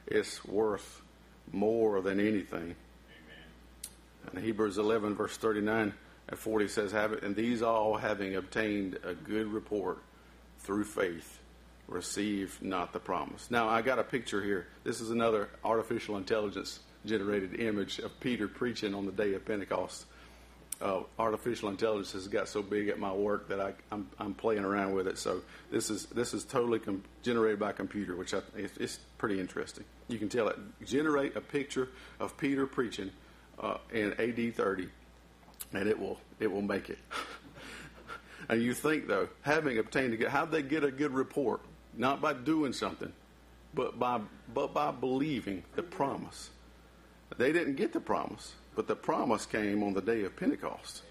It's 0.07 0.45
worth 0.45 1.03
more 1.51 2.01
than 2.03 2.21
anything. 2.21 2.77
Amen. 2.77 4.33
And 4.33 4.45
Hebrews 4.45 4.79
11 4.79 5.17
verse 5.17 5.37
39 5.37 5.93
and 6.29 6.39
40 6.39 6.69
says, 6.69 6.93
"Have 6.93 7.13
it, 7.15 7.25
and 7.25 7.35
these 7.35 7.63
all 7.63 7.97
having 7.97 8.37
obtained 8.37 9.01
a 9.03 9.15
good 9.15 9.53
report." 9.53 9.99
Through 10.59 10.85
faith 10.85 11.41
receive 11.89 12.61
not 12.63 12.93
the 12.93 12.99
promise. 12.99 13.51
Now, 13.51 13.69
I 13.69 13.83
got 13.83 13.99
a 13.99 14.05
picture 14.05 14.43
here. 14.43 14.67
This 14.85 15.01
is 15.01 15.11
another 15.11 15.49
artificial 15.65 16.17
intelligence 16.17 16.81
generated 17.05 17.61
image 17.61 17.99
of 18.01 18.19
Peter 18.21 18.49
preaching 18.49 18.95
on 18.95 19.07
the 19.07 19.13
day 19.13 19.35
of 19.35 19.45
Pentecost. 19.45 20.07
Uh, 20.81 21.01
artificial 21.19 21.71
intelligence 21.71 22.13
has 22.13 22.29
got 22.29 22.49
so 22.49 22.61
big 22.61 22.89
at 22.89 22.99
my 22.99 23.13
work 23.13 23.49
that 23.49 23.61
I, 23.61 23.73
I'm, 23.91 24.11
I'm 24.19 24.35
playing 24.35 24.65
around 24.65 24.93
with 24.93 25.07
it. 25.07 25.17
So 25.17 25.41
this 25.71 25.89
is 25.89 26.05
this 26.07 26.35
is 26.35 26.45
totally 26.45 26.79
com- 26.79 27.03
generated 27.23 27.59
by 27.59 27.73
computer, 27.73 28.15
which 28.15 28.35
I, 28.35 28.41
it's, 28.55 28.77
it's, 28.77 28.99
pretty 29.17 29.41
interesting. 29.41 29.85
You 30.09 30.19
can 30.19 30.29
tell 30.29 30.49
it 30.49 30.59
generate 30.85 31.35
a 31.35 31.41
picture 31.41 31.89
of 32.21 32.37
Peter 32.37 32.67
preaching 32.67 33.11
uh, 33.59 33.79
in 33.91 34.13
AD 34.21 34.55
30, 34.55 34.89
and 35.73 35.89
it 35.89 35.99
will 35.99 36.21
it 36.41 36.53
will 36.53 36.61
make 36.61 36.91
it. 36.91 36.99
And 38.49 38.63
you 38.63 38.75
think, 38.75 39.09
though, 39.09 39.29
having 39.43 39.79
obtained 39.79 40.15
a 40.15 40.17
good, 40.17 40.29
how'd 40.29 40.51
they 40.51 40.63
get 40.63 40.85
a 40.85 40.91
good 40.91 41.13
report? 41.13 41.61
Not 41.97 42.21
by 42.21 42.35
doing 42.35 42.73
something, 42.73 43.13
but 43.75 43.99
by, 43.99 44.21
but 44.53 44.75
by 44.75 44.91
believing 44.91 45.63
the 45.75 45.83
promise. 45.83 46.51
They 47.37 47.53
didn't 47.53 47.77
get 47.77 47.93
the 47.93 48.01
promise, 48.01 48.55
but 48.75 48.87
the 48.87 48.97
promise 48.97 49.47
came 49.47 49.83
on 49.83 49.95
the 49.95 50.03
day 50.03 50.25
of 50.25 50.37
Pentecost. 50.37 51.03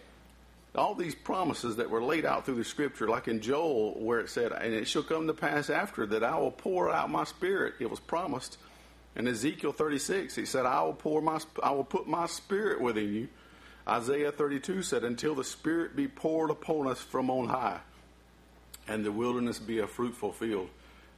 all 0.75 0.96
these 0.96 1.15
promises 1.15 1.77
that 1.77 1.89
were 1.89 2.03
laid 2.03 2.25
out 2.25 2.46
through 2.46 2.55
the 2.55 2.63
scripture, 2.63 3.08
like 3.08 3.27
in 3.27 3.41
Joel, 3.41 3.94
where 3.94 4.20
it 4.20 4.29
said, 4.29 4.51
And 4.51 4.74
it 4.74 4.88
shall 4.88 5.03
come 5.03 5.27
to 5.27 5.34
pass 5.34 5.70
after 5.70 6.05
that 6.08 6.24
I 6.24 6.38
will 6.38 6.51
pour 6.51 6.91
out 6.91 7.10
my 7.10 7.24
spirit. 7.24 7.75
It 7.79 7.89
was 7.89 8.00
promised. 8.00 8.58
In 9.15 9.27
Ezekiel 9.27 9.72
36, 9.72 10.36
he 10.36 10.46
said, 10.46 10.65
I 10.65 10.82
will 10.84 10.94
pour 10.94 11.22
my, 11.22 11.39
I 11.63 11.72
will 11.72 11.86
put 11.86 12.08
my 12.08 12.27
spirit 12.27 12.82
within 12.82 13.13
you. 13.13 13.29
Isaiah 13.88 14.32
32 14.32 14.82
said, 14.82 15.04
Until 15.04 15.36
the 15.36 15.44
spirit 15.44 15.96
be 15.96 16.08
poured 16.08 16.50
upon 16.50 16.88
us 16.88 17.01
from 17.01 17.30
on 17.30 17.50
high, 17.50 17.80
and 18.88 19.06
the 19.06 19.12
wilderness 19.12 19.60
be 19.60 19.80
a 19.80 19.88
fruitful 19.88 20.32
field. 20.32 20.70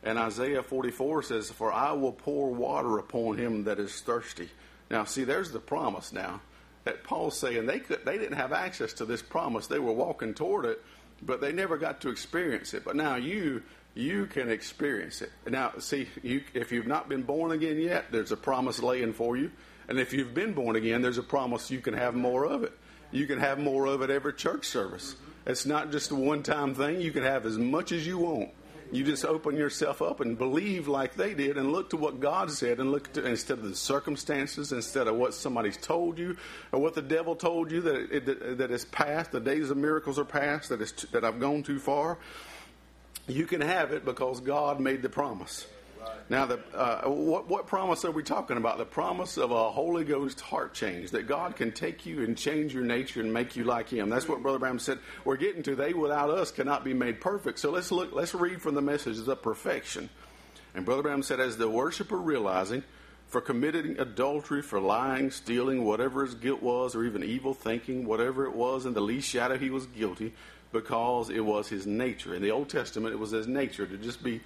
And 0.03 0.17
Isaiah 0.17 0.63
44 0.63 1.23
says, 1.23 1.49
For 1.49 1.71
I 1.71 1.91
will 1.93 2.11
pour 2.11 2.51
water 2.53 2.97
upon 2.97 3.37
him 3.37 3.63
that 3.65 3.79
is 3.79 3.99
thirsty. 4.01 4.49
Now, 4.89 5.03
see, 5.03 5.23
there's 5.23 5.51
the 5.51 5.59
promise 5.59 6.13
now 6.13 6.41
that 6.85 7.03
Paul's 7.03 7.37
saying 7.37 7.65
they 7.65 7.79
could 7.79 8.05
they 8.05 8.17
didn't 8.17 8.37
have 8.37 8.53
access 8.53 8.93
to 8.93 9.05
this 9.05 9.21
promise. 9.21 9.67
They 9.67 9.79
were 9.79 9.91
walking 9.91 10.33
toward 10.33 10.65
it, 10.65 10.81
but 11.21 11.41
they 11.41 11.51
never 11.51 11.77
got 11.77 12.01
to 12.01 12.09
experience 12.09 12.73
it. 12.73 12.85
But 12.85 12.95
now 12.95 13.15
you 13.15 13.63
you 13.93 14.27
can 14.27 14.49
experience 14.49 15.21
it. 15.21 15.31
Now, 15.47 15.73
see, 15.79 16.07
you, 16.21 16.43
if 16.53 16.71
you've 16.71 16.87
not 16.87 17.09
been 17.09 17.23
born 17.23 17.51
again 17.51 17.79
yet, 17.79 18.11
there's 18.11 18.31
a 18.31 18.37
promise 18.37 18.81
laying 18.81 19.11
for 19.11 19.35
you. 19.35 19.51
And 19.87 19.99
if 19.99 20.13
you've 20.13 20.33
been 20.33 20.53
born 20.53 20.75
again, 20.75 21.01
there's 21.01 21.17
a 21.17 21.23
promise 21.23 21.71
you 21.71 21.79
can 21.79 21.93
have 21.93 22.13
more 22.13 22.45
of 22.45 22.63
it. 22.63 22.73
You 23.11 23.25
can 23.25 23.39
have 23.39 23.57
more 23.57 23.85
of 23.85 24.01
it 24.01 24.09
every 24.09 24.33
church 24.33 24.65
service. 24.65 25.15
It's 25.45 25.65
not 25.65 25.91
just 25.91 26.11
a 26.11 26.15
one 26.15 26.43
time 26.43 26.75
thing. 26.75 26.99
You 26.99 27.11
can 27.11 27.23
have 27.23 27.45
as 27.45 27.57
much 27.57 27.91
as 27.91 28.05
you 28.05 28.17
want. 28.17 28.49
You 28.91 29.03
just 29.03 29.25
open 29.25 29.57
yourself 29.57 30.01
up 30.01 30.21
and 30.21 30.37
believe 30.37 30.87
like 30.87 31.15
they 31.15 31.33
did 31.33 31.57
and 31.57 31.73
look 31.73 31.89
to 31.89 31.97
what 31.97 32.21
God 32.21 32.49
said 32.51 32.79
and 32.79 32.91
look 32.91 33.11
to 33.13 33.25
instead 33.25 33.57
of 33.57 33.65
the 33.65 33.75
circumstances, 33.75 34.71
instead 34.71 35.07
of 35.07 35.15
what 35.15 35.33
somebody's 35.33 35.75
told 35.75 36.17
you 36.17 36.37
or 36.71 36.79
what 36.79 36.93
the 36.93 37.01
devil 37.01 37.35
told 37.35 37.69
you 37.71 37.81
that 37.81 38.11
it, 38.11 38.57
that 38.57 38.71
it's 38.71 38.85
past, 38.85 39.31
the 39.31 39.41
days 39.41 39.69
of 39.69 39.77
miracles 39.77 40.17
are 40.17 40.25
past, 40.25 40.69
that, 40.69 40.81
it's, 40.81 41.03
that 41.11 41.25
I've 41.25 41.39
gone 41.39 41.63
too 41.63 41.79
far. 41.79 42.17
You 43.27 43.45
can 43.45 43.59
have 43.59 43.91
it 43.91 44.05
because 44.05 44.39
God 44.39 44.79
made 44.79 45.01
the 45.01 45.09
promise. 45.09 45.67
Now, 46.29 46.45
the, 46.45 46.59
uh, 46.73 47.09
what, 47.09 47.47
what 47.47 47.67
promise 47.67 48.03
are 48.05 48.11
we 48.11 48.23
talking 48.23 48.57
about? 48.57 48.77
The 48.77 48.85
promise 48.85 49.37
of 49.37 49.51
a 49.51 49.71
Holy 49.71 50.03
Ghost 50.03 50.41
heart 50.41 50.73
change, 50.73 51.11
that 51.11 51.27
God 51.27 51.55
can 51.55 51.71
take 51.71 52.05
you 52.05 52.23
and 52.23 52.37
change 52.37 52.73
your 52.73 52.83
nature 52.83 53.21
and 53.21 53.33
make 53.33 53.55
you 53.55 53.63
like 53.63 53.89
Him. 53.89 54.09
That's 54.09 54.27
what 54.27 54.41
Brother 54.41 54.59
Branham 54.59 54.79
said. 54.79 54.99
We're 55.25 55.37
getting 55.37 55.63
to. 55.63 55.75
They 55.75 55.93
without 55.93 56.29
us 56.29 56.51
cannot 56.51 56.83
be 56.83 56.93
made 56.93 57.21
perfect. 57.21 57.59
So 57.59 57.71
let's 57.71 57.91
look. 57.91 58.13
Let's 58.13 58.33
read 58.33 58.61
from 58.61 58.75
the 58.75 58.81
message 58.81 59.25
of 59.25 59.41
perfection. 59.41 60.09
And 60.75 60.85
Brother 60.85 61.01
Branham 61.01 61.23
said, 61.23 61.39
as 61.39 61.57
the 61.57 61.69
worshiper 61.69 62.17
realizing 62.17 62.83
for 63.27 63.41
committing 63.41 63.99
adultery, 63.99 64.61
for 64.61 64.79
lying, 64.79 65.31
stealing, 65.31 65.83
whatever 65.83 66.23
his 66.23 66.35
guilt 66.35 66.61
was, 66.61 66.95
or 66.95 67.03
even 67.03 67.23
evil 67.23 67.53
thinking, 67.53 68.05
whatever 68.05 68.45
it 68.45 68.55
was, 68.55 68.85
in 68.85 68.93
the 68.93 69.01
least 69.01 69.29
shadow 69.29 69.57
he 69.57 69.69
was 69.69 69.85
guilty, 69.87 70.33
because 70.71 71.29
it 71.29 71.41
was 71.41 71.67
his 71.67 71.85
nature. 71.85 72.35
In 72.35 72.41
the 72.41 72.51
Old 72.51 72.69
Testament, 72.69 73.13
it 73.13 73.17
was 73.17 73.31
his 73.31 73.47
nature 73.47 73.85
to 73.85 73.97
just 73.97 74.23
be 74.23 74.41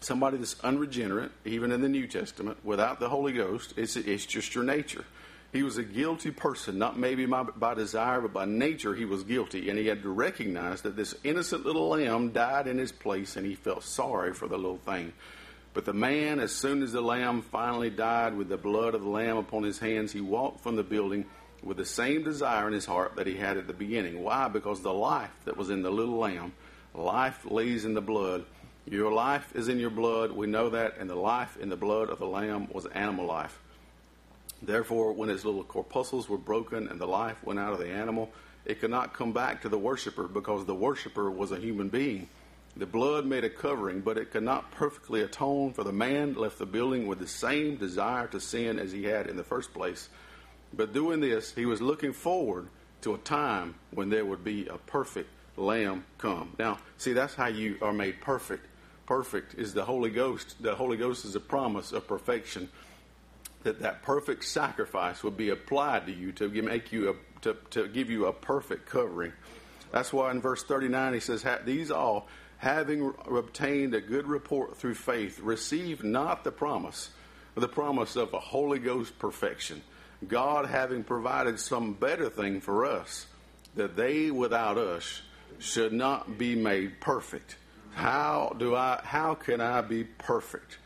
somebody 0.00 0.36
that's 0.36 0.58
unregenerate, 0.60 1.32
even 1.44 1.72
in 1.72 1.80
the 1.80 1.88
New 1.88 2.06
Testament, 2.06 2.58
without 2.64 3.00
the 3.00 3.08
Holy 3.08 3.32
Ghost, 3.32 3.74
it's, 3.76 3.96
it's 3.96 4.26
just 4.26 4.54
your 4.54 4.64
nature. 4.64 5.04
He 5.52 5.62
was 5.62 5.78
a 5.78 5.82
guilty 5.82 6.30
person, 6.30 6.78
not 6.78 6.98
maybe 6.98 7.24
by, 7.24 7.44
by, 7.44 7.74
desire, 7.74 8.20
but 8.20 8.32
by 8.32 8.44
nature 8.44 8.94
he 8.94 9.04
was 9.04 9.22
guilty. 9.22 9.70
And 9.70 9.78
he 9.78 9.86
had 9.86 10.02
to 10.02 10.10
recognize 10.10 10.82
that 10.82 10.96
this 10.96 11.14
innocent 11.24 11.64
little 11.64 11.88
lamb 11.88 12.32
died 12.32 12.66
in 12.66 12.78
his 12.78 12.92
place, 12.92 13.36
and 13.36 13.46
he 13.46 13.54
felt 13.54 13.82
sorry 13.82 14.34
for 14.34 14.48
the 14.48 14.56
little 14.56 14.78
thing. 14.78 15.12
But 15.72 15.84
the 15.84 15.92
man, 15.92 16.40
as 16.40 16.52
soon 16.52 16.82
as 16.82 16.92
the 16.92 17.00
lamb 17.00 17.42
finally 17.42 17.90
died 17.90 18.36
with 18.36 18.48
the 18.48 18.56
blood 18.56 18.94
of 18.94 19.02
the 19.02 19.08
lamb 19.08 19.36
upon 19.36 19.62
his 19.62 19.78
hands, 19.78 20.12
he 20.12 20.20
walked 20.20 20.60
from 20.60 20.76
the 20.76 20.82
building 20.82 21.26
with 21.62 21.76
the 21.76 21.84
same 21.84 22.22
desire 22.22 22.66
in 22.66 22.72
his 22.72 22.86
heart 22.86 23.16
that 23.16 23.26
he 23.26 23.34
had 23.34 23.56
at 23.56 23.66
the 23.66 23.72
beginning. 23.72 24.22
Why? 24.22 24.48
Because 24.48 24.80
the 24.80 24.92
life 24.92 25.32
that 25.44 25.56
was 25.56 25.70
in 25.70 25.82
the 25.82 25.90
little 25.90 26.18
lamb, 26.18 26.52
life 26.94 27.44
lays 27.44 27.84
in 27.84 27.94
the 27.94 28.00
blood, 28.00 28.44
your 28.88 29.12
life 29.12 29.54
is 29.54 29.68
in 29.68 29.78
your 29.78 29.90
blood. 29.90 30.32
We 30.32 30.46
know 30.46 30.70
that. 30.70 30.98
And 30.98 31.10
the 31.10 31.16
life 31.16 31.56
in 31.56 31.68
the 31.68 31.76
blood 31.76 32.08
of 32.08 32.18
the 32.18 32.26
Lamb 32.26 32.68
was 32.72 32.86
animal 32.86 33.26
life. 33.26 33.58
Therefore, 34.62 35.12
when 35.12 35.28
his 35.28 35.44
little 35.44 35.64
corpuscles 35.64 36.28
were 36.28 36.38
broken 36.38 36.88
and 36.88 37.00
the 37.00 37.06
life 37.06 37.36
went 37.44 37.58
out 37.58 37.72
of 37.72 37.78
the 37.78 37.88
animal, 37.88 38.30
it 38.64 38.80
could 38.80 38.90
not 38.90 39.12
come 39.12 39.32
back 39.32 39.62
to 39.62 39.68
the 39.68 39.78
worshiper 39.78 40.28
because 40.28 40.64
the 40.64 40.74
worshiper 40.74 41.30
was 41.30 41.52
a 41.52 41.58
human 41.58 41.88
being. 41.88 42.28
The 42.76 42.86
blood 42.86 43.26
made 43.26 43.44
a 43.44 43.50
covering, 43.50 44.00
but 44.00 44.18
it 44.18 44.30
could 44.30 44.42
not 44.42 44.70
perfectly 44.70 45.22
atone, 45.22 45.72
for 45.72 45.82
the 45.82 45.92
man 45.92 46.34
left 46.34 46.58
the 46.58 46.66
building 46.66 47.06
with 47.06 47.18
the 47.18 47.26
same 47.26 47.76
desire 47.76 48.26
to 48.28 48.40
sin 48.40 48.78
as 48.78 48.92
he 48.92 49.04
had 49.04 49.28
in 49.28 49.36
the 49.36 49.44
first 49.44 49.72
place. 49.72 50.08
But 50.74 50.92
doing 50.92 51.20
this, 51.20 51.54
he 51.54 51.64
was 51.64 51.80
looking 51.80 52.12
forward 52.12 52.68
to 53.02 53.14
a 53.14 53.18
time 53.18 53.76
when 53.92 54.10
there 54.10 54.26
would 54.26 54.44
be 54.44 54.66
a 54.66 54.76
perfect 54.78 55.30
lamb 55.56 56.04
come. 56.18 56.54
Now, 56.58 56.78
see, 56.98 57.14
that's 57.14 57.34
how 57.34 57.46
you 57.46 57.78
are 57.80 57.92
made 57.92 58.20
perfect 58.20 58.66
perfect 59.06 59.54
is 59.54 59.72
the 59.72 59.84
Holy 59.84 60.10
Ghost. 60.10 60.56
The 60.60 60.74
Holy 60.74 60.96
Ghost 60.96 61.24
is 61.24 61.34
a 61.34 61.40
promise 61.40 61.92
of 61.92 62.06
perfection. 62.06 62.68
That 63.62 63.80
that 63.80 64.02
perfect 64.02 64.44
sacrifice 64.44 65.24
would 65.24 65.36
be 65.36 65.50
applied 65.50 66.06
to 66.06 66.12
you 66.12 66.32
to 66.32 66.48
make 66.62 66.92
you 66.92 67.10
a, 67.10 67.14
to, 67.42 67.56
to 67.70 67.88
give 67.88 68.10
you 68.10 68.26
a 68.26 68.32
perfect 68.32 68.86
covering. 68.86 69.32
That's 69.92 70.12
why 70.12 70.30
in 70.30 70.40
verse 70.40 70.62
39 70.62 71.14
he 71.14 71.20
says, 71.20 71.44
These 71.64 71.90
all, 71.90 72.28
having 72.58 73.12
obtained 73.30 73.94
a 73.94 74.00
good 74.00 74.26
report 74.26 74.76
through 74.76 74.94
faith, 74.94 75.40
receive 75.40 76.04
not 76.04 76.44
the 76.44 76.52
promise, 76.52 77.10
the 77.54 77.68
promise 77.68 78.16
of 78.16 78.34
a 78.34 78.40
Holy 78.40 78.78
Ghost 78.78 79.18
perfection. 79.18 79.82
God 80.26 80.66
having 80.66 81.04
provided 81.04 81.60
some 81.60 81.92
better 81.92 82.30
thing 82.30 82.60
for 82.60 82.86
us, 82.86 83.26
that 83.74 83.96
they 83.96 84.30
without 84.30 84.78
us 84.78 85.22
should 85.58 85.92
not 85.92 86.38
be 86.38 86.54
made 86.54 87.00
perfect. 87.00 87.56
How 87.96 88.54
do 88.58 88.76
I 88.76 89.00
how 89.02 89.34
can 89.34 89.62
I 89.62 89.80
be 89.80 90.04
perfect? 90.04 90.76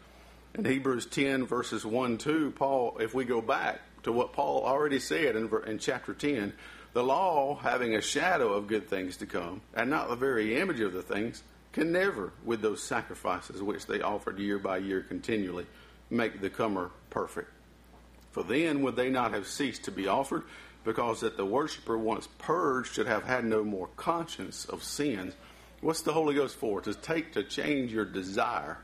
In 0.54 0.64
Hebrews 0.64 1.06
10 1.06 1.44
verses 1.44 1.84
1 1.84 2.18
2, 2.18 2.52
Paul, 2.52 2.98
if 3.00 3.14
we 3.14 3.24
go 3.24 3.40
back 3.40 3.80
to 4.04 4.12
what 4.12 4.32
Paul 4.32 4.64
already 4.64 5.00
said 5.00 5.34
in, 5.34 5.50
in 5.66 5.80
chapter 5.80 6.14
10, 6.14 6.52
the 6.92 7.02
law, 7.02 7.56
having 7.56 7.96
a 7.96 8.00
shadow 8.00 8.52
of 8.52 8.68
good 8.68 8.88
things 8.88 9.16
to 9.16 9.26
come, 9.26 9.60
and 9.74 9.90
not 9.90 10.08
the 10.08 10.14
very 10.14 10.56
image 10.60 10.78
of 10.78 10.92
the 10.92 11.02
things, 11.02 11.42
can 11.72 11.90
never, 11.90 12.32
with 12.44 12.62
those 12.62 12.80
sacrifices 12.80 13.60
which 13.60 13.86
they 13.86 14.00
offered 14.00 14.38
year 14.38 14.60
by 14.60 14.78
year 14.78 15.00
continually, 15.00 15.66
make 16.10 16.40
the 16.40 16.48
comer 16.48 16.92
perfect. 17.10 17.50
For 18.30 18.44
then 18.44 18.82
would 18.82 18.94
they 18.94 19.10
not 19.10 19.34
have 19.34 19.48
ceased 19.48 19.82
to 19.84 19.90
be 19.90 20.06
offered, 20.06 20.44
because 20.84 21.22
that 21.22 21.36
the 21.36 21.44
worshipper 21.44 21.98
once 21.98 22.28
purged 22.38 22.94
should 22.94 23.08
have 23.08 23.24
had 23.24 23.44
no 23.44 23.64
more 23.64 23.88
conscience 23.96 24.64
of 24.64 24.84
sins 24.84 25.34
What's 25.80 26.02
the 26.02 26.12
Holy 26.12 26.34
Ghost 26.34 26.56
for? 26.56 26.80
To 26.82 26.94
take, 26.94 27.32
to 27.32 27.42
change 27.42 27.92
your 27.92 28.04
desire, 28.04 28.78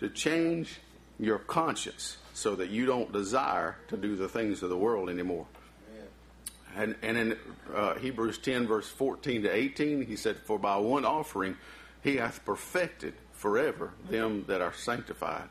to 0.00 0.10
change 0.10 0.78
your 1.18 1.38
conscience 1.38 2.18
so 2.34 2.56
that 2.56 2.70
you 2.70 2.84
don't 2.84 3.12
desire 3.12 3.76
to 3.88 3.96
do 3.96 4.16
the 4.16 4.28
things 4.28 4.62
of 4.62 4.68
the 4.68 4.76
world 4.76 5.08
anymore. 5.08 5.46
And, 6.76 6.96
and 7.02 7.16
in 7.16 7.38
uh, 7.72 7.94
Hebrews 7.94 8.38
10, 8.38 8.66
verse 8.66 8.88
14 8.88 9.42
to 9.44 9.48
18, 9.48 10.06
he 10.06 10.16
said, 10.16 10.38
For 10.38 10.58
by 10.58 10.76
one 10.76 11.04
offering 11.04 11.56
he 12.02 12.16
hath 12.16 12.44
perfected 12.44 13.14
forever 13.32 13.92
them 14.10 14.44
that 14.48 14.60
are 14.60 14.72
sanctified. 14.72 15.48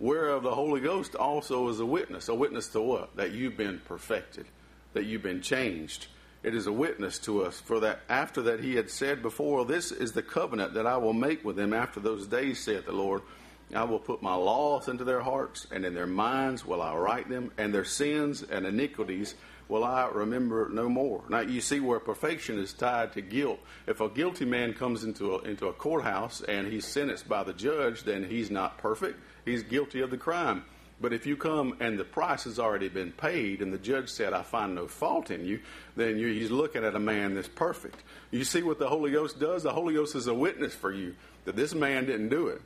Whereof 0.00 0.42
the 0.42 0.54
Holy 0.54 0.80
Ghost 0.80 1.14
also 1.14 1.68
is 1.68 1.78
a 1.78 1.86
witness. 1.86 2.28
A 2.28 2.34
witness 2.34 2.68
to 2.68 2.80
what? 2.80 3.16
That 3.16 3.30
you've 3.30 3.56
been 3.56 3.80
perfected, 3.84 4.46
that 4.94 5.04
you've 5.04 5.22
been 5.22 5.40
changed 5.40 6.08
it 6.44 6.54
is 6.54 6.66
a 6.66 6.72
witness 6.72 7.18
to 7.20 7.42
us. 7.42 7.58
For 7.58 7.80
that 7.80 8.00
after 8.08 8.42
that 8.42 8.60
he 8.60 8.76
had 8.76 8.90
said 8.90 9.22
before, 9.22 9.64
This 9.64 9.90
is 9.90 10.12
the 10.12 10.22
covenant 10.22 10.74
that 10.74 10.86
I 10.86 10.98
will 10.98 11.12
make 11.12 11.44
with 11.44 11.56
them 11.56 11.72
after 11.72 12.00
those 12.00 12.26
days, 12.26 12.62
saith 12.62 12.86
the 12.86 12.92
Lord. 12.92 13.22
I 13.74 13.84
will 13.84 13.98
put 13.98 14.22
my 14.22 14.34
laws 14.34 14.88
into 14.88 15.04
their 15.04 15.22
hearts, 15.22 15.66
and 15.72 15.84
in 15.84 15.94
their 15.94 16.06
minds 16.06 16.64
will 16.64 16.82
I 16.82 16.94
write 16.94 17.28
them, 17.28 17.50
and 17.56 17.72
their 17.72 17.84
sins 17.84 18.42
and 18.42 18.66
iniquities 18.66 19.34
will 19.68 19.84
I 19.84 20.08
remember 20.08 20.68
no 20.70 20.88
more. 20.88 21.24
Now 21.28 21.40
you 21.40 21.60
see 21.60 21.80
where 21.80 21.98
perfection 21.98 22.58
is 22.58 22.74
tied 22.74 23.14
to 23.14 23.22
guilt. 23.22 23.58
If 23.86 24.00
a 24.00 24.08
guilty 24.10 24.44
man 24.44 24.74
comes 24.74 25.04
into 25.04 25.36
a, 25.36 25.38
into 25.42 25.68
a 25.68 25.72
courthouse 25.72 26.42
and 26.42 26.66
he's 26.66 26.86
sentenced 26.86 27.28
by 27.28 27.42
the 27.44 27.54
judge, 27.54 28.02
then 28.02 28.24
he's 28.28 28.50
not 28.50 28.78
perfect. 28.78 29.18
He's 29.46 29.62
guilty 29.62 30.02
of 30.02 30.10
the 30.10 30.18
crime. 30.18 30.64
But 31.00 31.12
if 31.12 31.26
you 31.26 31.36
come 31.36 31.76
and 31.80 31.98
the 31.98 32.04
price 32.04 32.44
has 32.44 32.58
already 32.58 32.88
been 32.88 33.12
paid 33.12 33.62
and 33.62 33.72
the 33.72 33.78
judge 33.78 34.08
said, 34.08 34.32
I 34.32 34.42
find 34.42 34.74
no 34.74 34.86
fault 34.86 35.30
in 35.30 35.44
you, 35.44 35.60
then 35.96 36.16
he's 36.16 36.50
looking 36.50 36.84
at 36.84 36.94
a 36.94 37.00
man 37.00 37.34
that's 37.34 37.48
perfect. 37.48 38.02
You 38.30 38.44
see 38.44 38.62
what 38.62 38.78
the 38.78 38.88
Holy 38.88 39.10
Ghost 39.10 39.40
does? 39.40 39.64
The 39.64 39.72
Holy 39.72 39.94
Ghost 39.94 40.14
is 40.14 40.28
a 40.28 40.34
witness 40.34 40.74
for 40.74 40.92
you 40.92 41.14
that 41.44 41.56
this 41.56 41.74
man 41.74 42.06
didn't 42.06 42.28
do 42.28 42.48
it. 42.48 42.62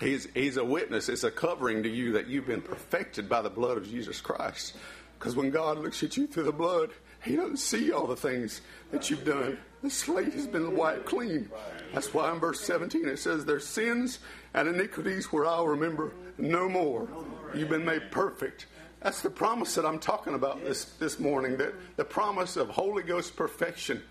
He's, 0.00 0.26
he's 0.34 0.56
a 0.56 0.64
witness. 0.64 1.08
It's 1.08 1.24
a 1.24 1.30
covering 1.30 1.82
to 1.82 1.88
you 1.88 2.12
that 2.12 2.26
you've 2.26 2.46
been 2.46 2.62
perfected 2.62 3.28
by 3.28 3.42
the 3.42 3.50
blood 3.50 3.76
of 3.76 3.88
Jesus 3.88 4.20
Christ. 4.20 4.76
Because 5.18 5.36
when 5.36 5.50
God 5.50 5.78
looks 5.78 6.02
at 6.02 6.16
you 6.16 6.26
through 6.26 6.44
the 6.44 6.52
blood, 6.52 6.90
He 7.22 7.36
doesn't 7.36 7.58
see 7.58 7.92
all 7.92 8.06
the 8.06 8.16
things 8.16 8.62
that 8.90 9.10
you've 9.10 9.24
done. 9.24 9.58
The 9.82 9.90
slate 9.90 10.34
has 10.34 10.46
been 10.46 10.76
wiped 10.76 11.06
clean. 11.06 11.50
That's 11.94 12.12
why 12.12 12.32
in 12.32 12.38
verse 12.38 12.60
17 12.60 13.08
it 13.08 13.18
says, 13.18 13.44
Their 13.44 13.60
sins 13.60 14.18
and 14.54 14.68
iniquities 14.68 15.32
where 15.32 15.46
I'll 15.46 15.66
remember 15.66 16.12
no 16.38 16.68
more. 16.68 17.08
You've 17.54 17.70
been 17.70 17.84
made 17.84 18.10
perfect. 18.10 18.66
That's 19.00 19.22
the 19.22 19.30
promise 19.30 19.74
that 19.76 19.86
I'm 19.86 19.98
talking 19.98 20.34
about 20.34 20.62
this, 20.62 20.84
this 20.84 21.18
morning. 21.18 21.56
That 21.56 21.74
the 21.96 22.04
promise 22.04 22.56
of 22.56 22.68
Holy 22.68 23.02
Ghost 23.02 23.36
perfection 23.36 24.02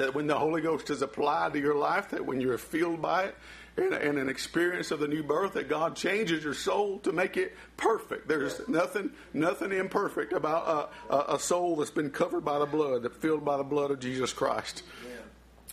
that 0.00 0.14
when 0.14 0.26
the 0.26 0.38
Holy 0.38 0.62
Ghost 0.62 0.88
is 0.88 1.02
applied 1.02 1.52
to 1.52 1.60
your 1.60 1.74
life, 1.74 2.08
that 2.10 2.24
when 2.24 2.40
you're 2.40 2.56
filled 2.58 3.02
by 3.02 3.24
it, 3.24 3.36
and, 3.76 4.18
an 4.18 4.28
experience 4.28 4.90
of 4.90 5.00
the 5.00 5.08
new 5.08 5.22
birth, 5.22 5.54
that 5.54 5.68
God 5.68 5.94
changes 5.96 6.42
your 6.44 6.54
soul 6.54 6.98
to 7.00 7.12
make 7.12 7.36
it 7.36 7.56
perfect. 7.76 8.28
There's 8.28 8.66
nothing, 8.68 9.10
nothing 9.32 9.72
imperfect 9.72 10.32
about 10.32 10.92
a, 11.08 11.34
a 11.34 11.38
soul 11.38 11.76
that's 11.76 11.90
been 11.90 12.10
covered 12.10 12.44
by 12.44 12.58
the 12.58 12.66
blood, 12.66 13.02
that 13.02 13.14
filled 13.14 13.44
by 13.44 13.56
the 13.56 13.64
blood 13.64 13.90
of 13.90 14.00
Jesus 14.00 14.32
Christ. 14.32 14.82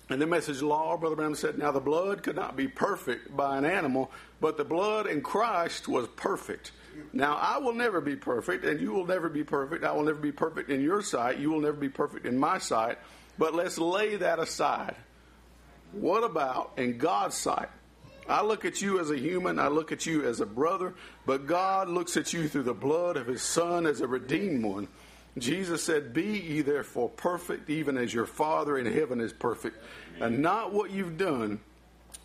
And 0.10 0.22
the 0.22 0.28
message 0.28 0.62
law, 0.62 0.96
Brother 0.96 1.18
Branham 1.18 1.36
said, 1.36 1.58
now 1.58 1.72
the 1.72 1.82
blood 1.82 2.24
could 2.24 2.36
not 2.36 2.56
be 2.56 2.68
perfect 2.68 3.36
by 3.36 3.58
an 3.58 3.66
animal, 3.66 4.10
but 4.40 4.56
the 4.56 4.64
blood 4.64 5.06
in 5.06 5.22
Christ 5.22 5.88
was 5.88 6.08
perfect. 6.16 6.72
Now, 7.12 7.36
I 7.36 7.58
will 7.58 7.74
never 7.74 8.00
be 8.00 8.16
perfect, 8.16 8.64
and 8.64 8.80
you 8.80 8.92
will 8.92 9.06
never 9.06 9.30
be 9.30 9.44
perfect. 9.44 9.84
I 9.84 9.92
will 9.92 10.04
never 10.04 10.20
be 10.20 10.32
perfect 10.32 10.70
in 10.70 10.82
your 10.82 11.02
sight. 11.02 11.40
You 11.40 11.52
will 11.52 11.60
never 11.60 11.76
be 11.76 11.90
perfect 11.90 12.26
in 12.26 12.38
my 12.38 12.58
sight. 12.58 12.98
But 13.38 13.54
let's 13.54 13.78
lay 13.78 14.16
that 14.16 14.40
aside. 14.40 14.96
What 15.92 16.24
about 16.24 16.74
in 16.78 16.98
God's 16.98 17.36
sight? 17.36 17.70
I 18.28 18.44
look 18.44 18.66
at 18.66 18.82
you 18.82 19.00
as 19.00 19.10
a 19.10 19.18
human, 19.18 19.58
I 19.58 19.68
look 19.68 19.92
at 19.92 20.06
you 20.06 20.26
as 20.26 20.42
a 20.42 20.46
brother, 20.46 20.94
but 21.26 21.48
God 21.48 21.88
looks 21.88 22.18
at 22.18 22.34
you 22.34 22.48
through 22.48 22.64
the 22.64 22.74
blood 22.74 23.16
of 23.16 23.28
his 23.28 23.42
Son 23.42 23.86
as 23.86 24.02
a 24.02 24.08
redeemed 24.08 24.66
one. 24.66 24.88
Jesus 25.42 25.84
said, 25.84 26.14
Be 26.14 26.40
ye 26.40 26.62
therefore 26.62 27.10
perfect, 27.10 27.70
even 27.70 27.98
as 27.98 28.14
your 28.14 28.26
Father 28.26 28.78
in 28.78 28.86
heaven 28.86 29.22
is 29.22 29.34
perfect. 29.34 29.78
And 30.20 30.40
not 30.40 30.74
what 30.74 30.92
you've 30.92 31.18
done, 31.18 31.60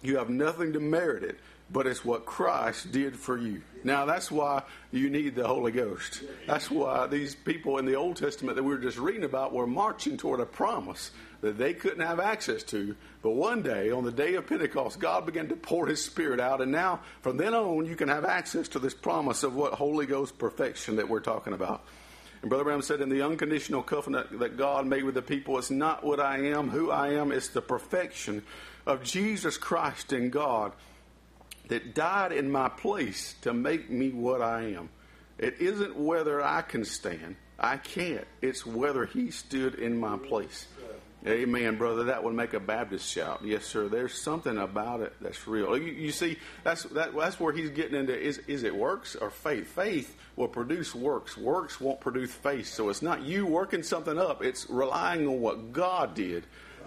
you 0.02 0.18
have 0.18 0.30
nothing 0.30 0.72
to 0.72 0.80
merit 0.80 1.22
it, 1.22 1.38
but 1.70 1.86
it's 1.86 2.04
what 2.04 2.26
Christ 2.26 2.92
did 2.92 3.16
for 3.16 3.38
you. 3.38 3.62
Now, 3.84 4.04
that's 4.04 4.30
why 4.30 4.62
you 4.92 5.10
need 5.10 5.34
the 5.34 5.46
Holy 5.46 5.72
Ghost. 5.72 6.22
That's 6.46 6.70
why 6.70 7.06
these 7.06 7.34
people 7.34 7.78
in 7.78 7.84
the 7.84 7.96
Old 7.96 8.16
Testament 8.16 8.56
that 8.56 8.62
we 8.62 8.74
were 8.74 8.80
just 8.80 8.98
reading 8.98 9.24
about 9.24 9.52
were 9.52 9.66
marching 9.66 10.16
toward 10.16 10.40
a 10.40 10.46
promise 10.46 11.10
that 11.40 11.58
they 11.58 11.74
couldn't 11.74 12.06
have 12.06 12.20
access 12.20 12.62
to. 12.64 12.94
But 13.22 13.30
one 13.30 13.62
day, 13.62 13.90
on 13.90 14.04
the 14.04 14.12
day 14.12 14.34
of 14.34 14.46
Pentecost, 14.46 15.00
God 15.00 15.26
began 15.26 15.48
to 15.48 15.56
pour 15.56 15.86
His 15.86 16.04
Spirit 16.04 16.40
out. 16.40 16.60
And 16.60 16.70
now, 16.70 17.00
from 17.20 17.36
then 17.36 17.54
on, 17.54 17.86
you 17.86 17.96
can 17.96 18.08
have 18.08 18.24
access 18.24 18.68
to 18.68 18.78
this 18.78 18.94
promise 18.94 19.42
of 19.42 19.54
what 19.54 19.74
Holy 19.74 20.06
Ghost 20.06 20.38
perfection 20.38 20.96
that 20.96 21.08
we're 21.08 21.20
talking 21.20 21.52
about. 21.52 21.82
And 22.42 22.48
Brother 22.48 22.64
Branham 22.64 22.82
said, 22.82 23.00
in 23.00 23.08
the 23.08 23.22
unconditional 23.22 23.82
covenant 23.82 24.40
that 24.40 24.56
God 24.56 24.86
made 24.86 25.04
with 25.04 25.14
the 25.14 25.22
people, 25.22 25.58
it's 25.58 25.70
not 25.70 26.04
what 26.04 26.18
I 26.20 26.38
am, 26.48 26.68
who 26.68 26.90
I 26.90 27.14
am, 27.14 27.30
it's 27.30 27.48
the 27.48 27.62
perfection 27.62 28.42
of 28.84 29.04
Jesus 29.04 29.56
Christ 29.56 30.12
in 30.12 30.30
God 30.30 30.72
that 31.68 31.94
died 31.94 32.32
in 32.32 32.50
my 32.50 32.68
place 32.68 33.34
to 33.42 33.54
make 33.54 33.88
me 33.88 34.10
what 34.10 34.42
I 34.42 34.72
am. 34.72 34.90
It 35.38 35.60
isn't 35.60 35.96
whether 35.96 36.42
I 36.42 36.62
can 36.62 36.84
stand, 36.84 37.36
I 37.58 37.76
can't. 37.76 38.26
It's 38.40 38.66
whether 38.66 39.06
He 39.06 39.30
stood 39.30 39.76
in 39.76 39.98
my 39.98 40.18
place. 40.18 40.66
Amen, 41.24 41.76
brother. 41.76 42.04
That 42.04 42.24
would 42.24 42.34
make 42.34 42.52
a 42.52 42.58
Baptist 42.58 43.08
shout. 43.08 43.42
Yes, 43.44 43.64
sir. 43.64 43.88
There's 43.88 44.20
something 44.20 44.58
about 44.58 45.00
it 45.02 45.12
that's 45.20 45.46
real. 45.46 45.78
You, 45.78 45.92
you 45.92 46.10
see, 46.10 46.36
that's 46.64 46.82
that, 46.84 47.14
that's 47.16 47.38
where 47.38 47.52
he's 47.52 47.70
getting 47.70 47.98
into. 47.98 48.18
Is 48.18 48.38
is 48.48 48.64
it 48.64 48.74
works 48.74 49.14
or 49.14 49.30
faith? 49.30 49.68
Faith 49.68 50.16
will 50.34 50.48
produce 50.48 50.96
works. 50.96 51.36
Works 51.36 51.80
won't 51.80 52.00
produce 52.00 52.32
faith. 52.32 52.66
So 52.66 52.88
it's 52.88 53.02
not 53.02 53.22
you 53.22 53.46
working 53.46 53.84
something 53.84 54.18
up. 54.18 54.42
It's 54.42 54.68
relying 54.68 55.28
on 55.28 55.40
what 55.40 55.72
God 55.72 56.14
did 56.14 56.44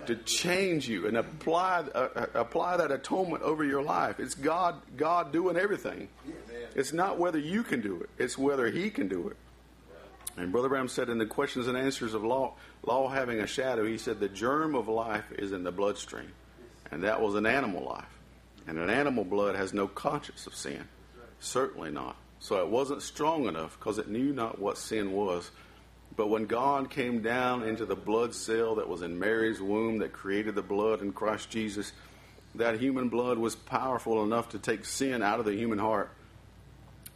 to 0.07 0.17
change 0.17 0.87
you 0.87 1.07
and 1.07 1.15
apply 1.15 1.85
uh, 1.95 2.09
uh 2.15 2.25
apply 2.33 2.75
that 2.77 2.91
atonement 2.91 3.41
over 3.41 3.63
your 3.63 3.83
life. 3.83 4.19
It's 4.19 4.35
God 4.35 4.75
God 4.97 5.31
doing 5.31 5.55
everything. 5.55 6.09
It's 6.75 6.91
not 6.91 7.17
whether 7.17 7.39
you 7.39 7.63
can 7.63 7.79
do 7.79 8.01
it. 8.01 8.09
It's 8.17 8.37
whether 8.37 8.69
He 8.69 8.89
can 8.89 9.07
do 9.07 9.29
it. 9.29 9.37
And 10.37 10.51
Brother 10.51 10.69
Branham 10.69 10.89
said 10.89 11.09
in 11.09 11.17
the 11.17 11.25
questions 11.25 11.67
and 11.67 11.77
answers 11.77 12.13
of 12.13 12.23
law, 12.23 12.55
law 12.83 13.07
having 13.07 13.39
a 13.39 13.47
shadow, 13.47 13.85
he 13.85 13.97
said 13.97 14.19
the 14.19 14.27
germ 14.27 14.75
of 14.75 14.87
life 14.87 15.31
is 15.37 15.53
in 15.53 15.63
the 15.63 15.71
bloodstream. 15.71 16.31
And 16.91 17.03
that 17.03 17.21
was 17.21 17.35
an 17.35 17.45
animal 17.45 17.83
life. 17.83 18.19
And 18.67 18.77
an 18.77 18.89
animal 18.89 19.23
blood 19.23 19.55
has 19.55 19.73
no 19.73 19.87
conscience 19.87 20.45
of 20.47 20.55
sin. 20.55 20.87
Certainly 21.39 21.91
not. 21.91 22.17
So 22.39 22.61
it 22.61 22.67
wasn't 22.67 23.01
strong 23.01 23.47
enough 23.47 23.77
because 23.79 23.97
it 23.97 24.09
knew 24.09 24.33
not 24.33 24.59
what 24.59 24.77
sin 24.77 25.11
was. 25.13 25.49
But 26.15 26.29
when 26.29 26.45
God 26.45 26.89
came 26.89 27.21
down 27.21 27.63
into 27.63 27.85
the 27.85 27.95
blood 27.95 28.33
cell 28.33 28.75
that 28.75 28.89
was 28.89 29.01
in 29.01 29.19
Mary's 29.19 29.61
womb 29.61 29.99
that 29.99 30.13
created 30.13 30.55
the 30.55 30.61
blood 30.61 31.01
in 31.01 31.13
Christ 31.13 31.49
Jesus, 31.49 31.91
that 32.55 32.79
human 32.79 33.09
blood 33.09 33.37
was 33.37 33.55
powerful 33.55 34.23
enough 34.23 34.49
to 34.49 34.59
take 34.59 34.85
sin 34.85 35.21
out 35.21 35.39
of 35.39 35.45
the 35.45 35.55
human 35.55 35.79
heart 35.79 36.09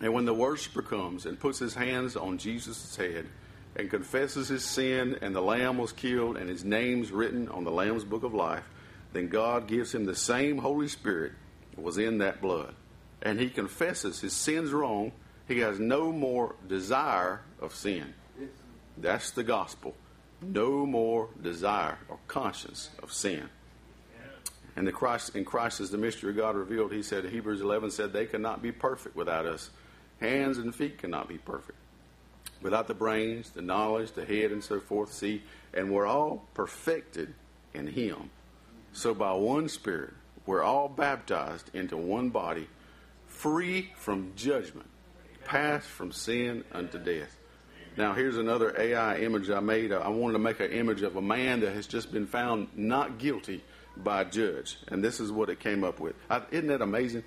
and 0.02 0.14
when 0.14 0.26
the 0.26 0.34
worshiper 0.34 0.82
comes 0.82 1.26
and 1.26 1.40
puts 1.40 1.60
his 1.60 1.74
hands 1.74 2.16
on 2.16 2.38
Jesus' 2.38 2.96
head 2.96 3.28
and 3.76 3.90
confesses 3.90 4.48
his 4.48 4.64
sin, 4.64 5.18
and 5.22 5.36
the 5.36 5.42
Lamb 5.42 5.78
was 5.78 5.92
killed, 5.92 6.38
and 6.38 6.50
his 6.50 6.64
name's 6.64 7.12
written 7.12 7.50
on 7.50 7.64
the 7.64 7.72
Lamb's 7.72 8.04
book 8.04 8.24
of 8.24 8.34
life, 8.34 8.64
then 9.14 9.28
God 9.28 9.68
gives 9.68 9.94
him 9.94 10.06
the 10.06 10.16
same 10.16 10.58
Holy 10.58 10.88
Spirit 10.88 11.34
that 11.76 11.82
was 11.82 11.98
in 11.98 12.20
that 12.20 12.42
blood. 12.42 12.74
And 13.22 13.40
he 13.40 13.50
confesses 13.50 14.22
his 14.22 14.34
sin's 14.34 14.72
wrong. 14.72 15.12
He 15.48 15.60
has 15.60 15.80
no 15.80 16.12
more 16.12 16.56
desire 16.68 17.42
of 17.60 17.76
sin. 17.76 18.14
That's 18.98 19.32
the 19.32 19.44
gospel. 19.44 19.96
No 20.42 20.86
more 20.86 21.30
desire 21.42 21.98
or 22.08 22.20
conscience 22.28 22.90
of 23.04 23.12
sin. 23.12 23.50
And 24.76 24.88
the 24.88 24.92
Christ 24.92 25.36
in 25.36 25.44
Christ 25.44 25.82
is 25.82 25.90
the 25.90 25.98
mystery 25.98 26.30
of 26.30 26.38
God 26.38 26.56
revealed. 26.56 26.94
He 26.94 27.04
said 27.04 27.26
Hebrews 27.26 27.60
11 27.62 27.92
said 27.92 28.14
they 28.14 28.26
cannot 28.26 28.62
be 28.62 28.72
perfect 28.72 29.16
without 29.16 29.46
us. 29.46 29.70
Hands 30.20 30.58
and 30.58 30.74
feet 30.74 30.98
cannot 30.98 31.28
be 31.28 31.38
perfect. 31.38 31.78
Without 32.62 32.88
the 32.88 32.94
brains, 32.94 33.52
the 33.52 33.62
knowledge, 33.62 34.12
the 34.12 34.26
head, 34.26 34.52
and 34.52 34.64
so 34.64 34.80
forth, 34.80 35.14
see, 35.14 35.44
and 35.74 35.92
we're 35.92 36.08
all 36.08 36.46
perfected 36.54 37.34
in 37.74 37.88
Him. 37.88 38.30
So 38.92 39.14
by 39.14 39.32
one 39.34 39.70
Spirit, 39.70 40.14
we're 40.46 40.64
all 40.64 40.90
baptized 40.90 41.70
into 41.74 41.96
one 41.96 42.30
body, 42.30 42.68
free 43.28 43.92
from 43.96 44.34
judgment, 44.36 44.90
passed 45.46 45.88
from 45.88 46.12
sin 46.12 46.66
unto 46.72 46.98
death. 46.98 47.38
Now, 47.96 48.14
here's 48.14 48.38
another 48.38 48.74
AI 48.80 49.18
image 49.20 49.50
I 49.50 49.60
made. 49.60 49.92
I 49.92 50.08
wanted 50.10 50.34
to 50.34 50.40
make 50.40 50.60
an 50.60 50.72
image 50.72 51.02
of 51.02 51.16
a 51.16 51.22
man 51.22 51.62
that 51.62 51.74
has 51.74 51.88
just 51.88 52.12
been 52.12 52.28
found 52.28 52.70
not 52.76 53.18
guilty 53.18 53.64
by 53.98 54.22
a 54.22 54.26
judge. 54.26 54.78
And 54.88 55.04
this 55.04 55.20
is 55.20 55.32
what 55.32 55.50
it 55.50 55.60
came 55.60 55.84
up 55.84 56.00
with. 56.00 56.16
I, 56.30 56.42
isn't 56.52 56.68
that 56.68 56.82
amazing? 56.82 57.24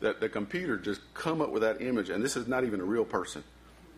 That 0.00 0.20
the 0.20 0.28
computer 0.28 0.76
just 0.76 1.00
come 1.14 1.40
up 1.40 1.50
with 1.50 1.62
that 1.62 1.82
image, 1.82 2.10
and 2.10 2.24
this 2.24 2.36
is 2.36 2.46
not 2.46 2.64
even 2.64 2.80
a 2.80 2.84
real 2.84 3.04
person. 3.04 3.42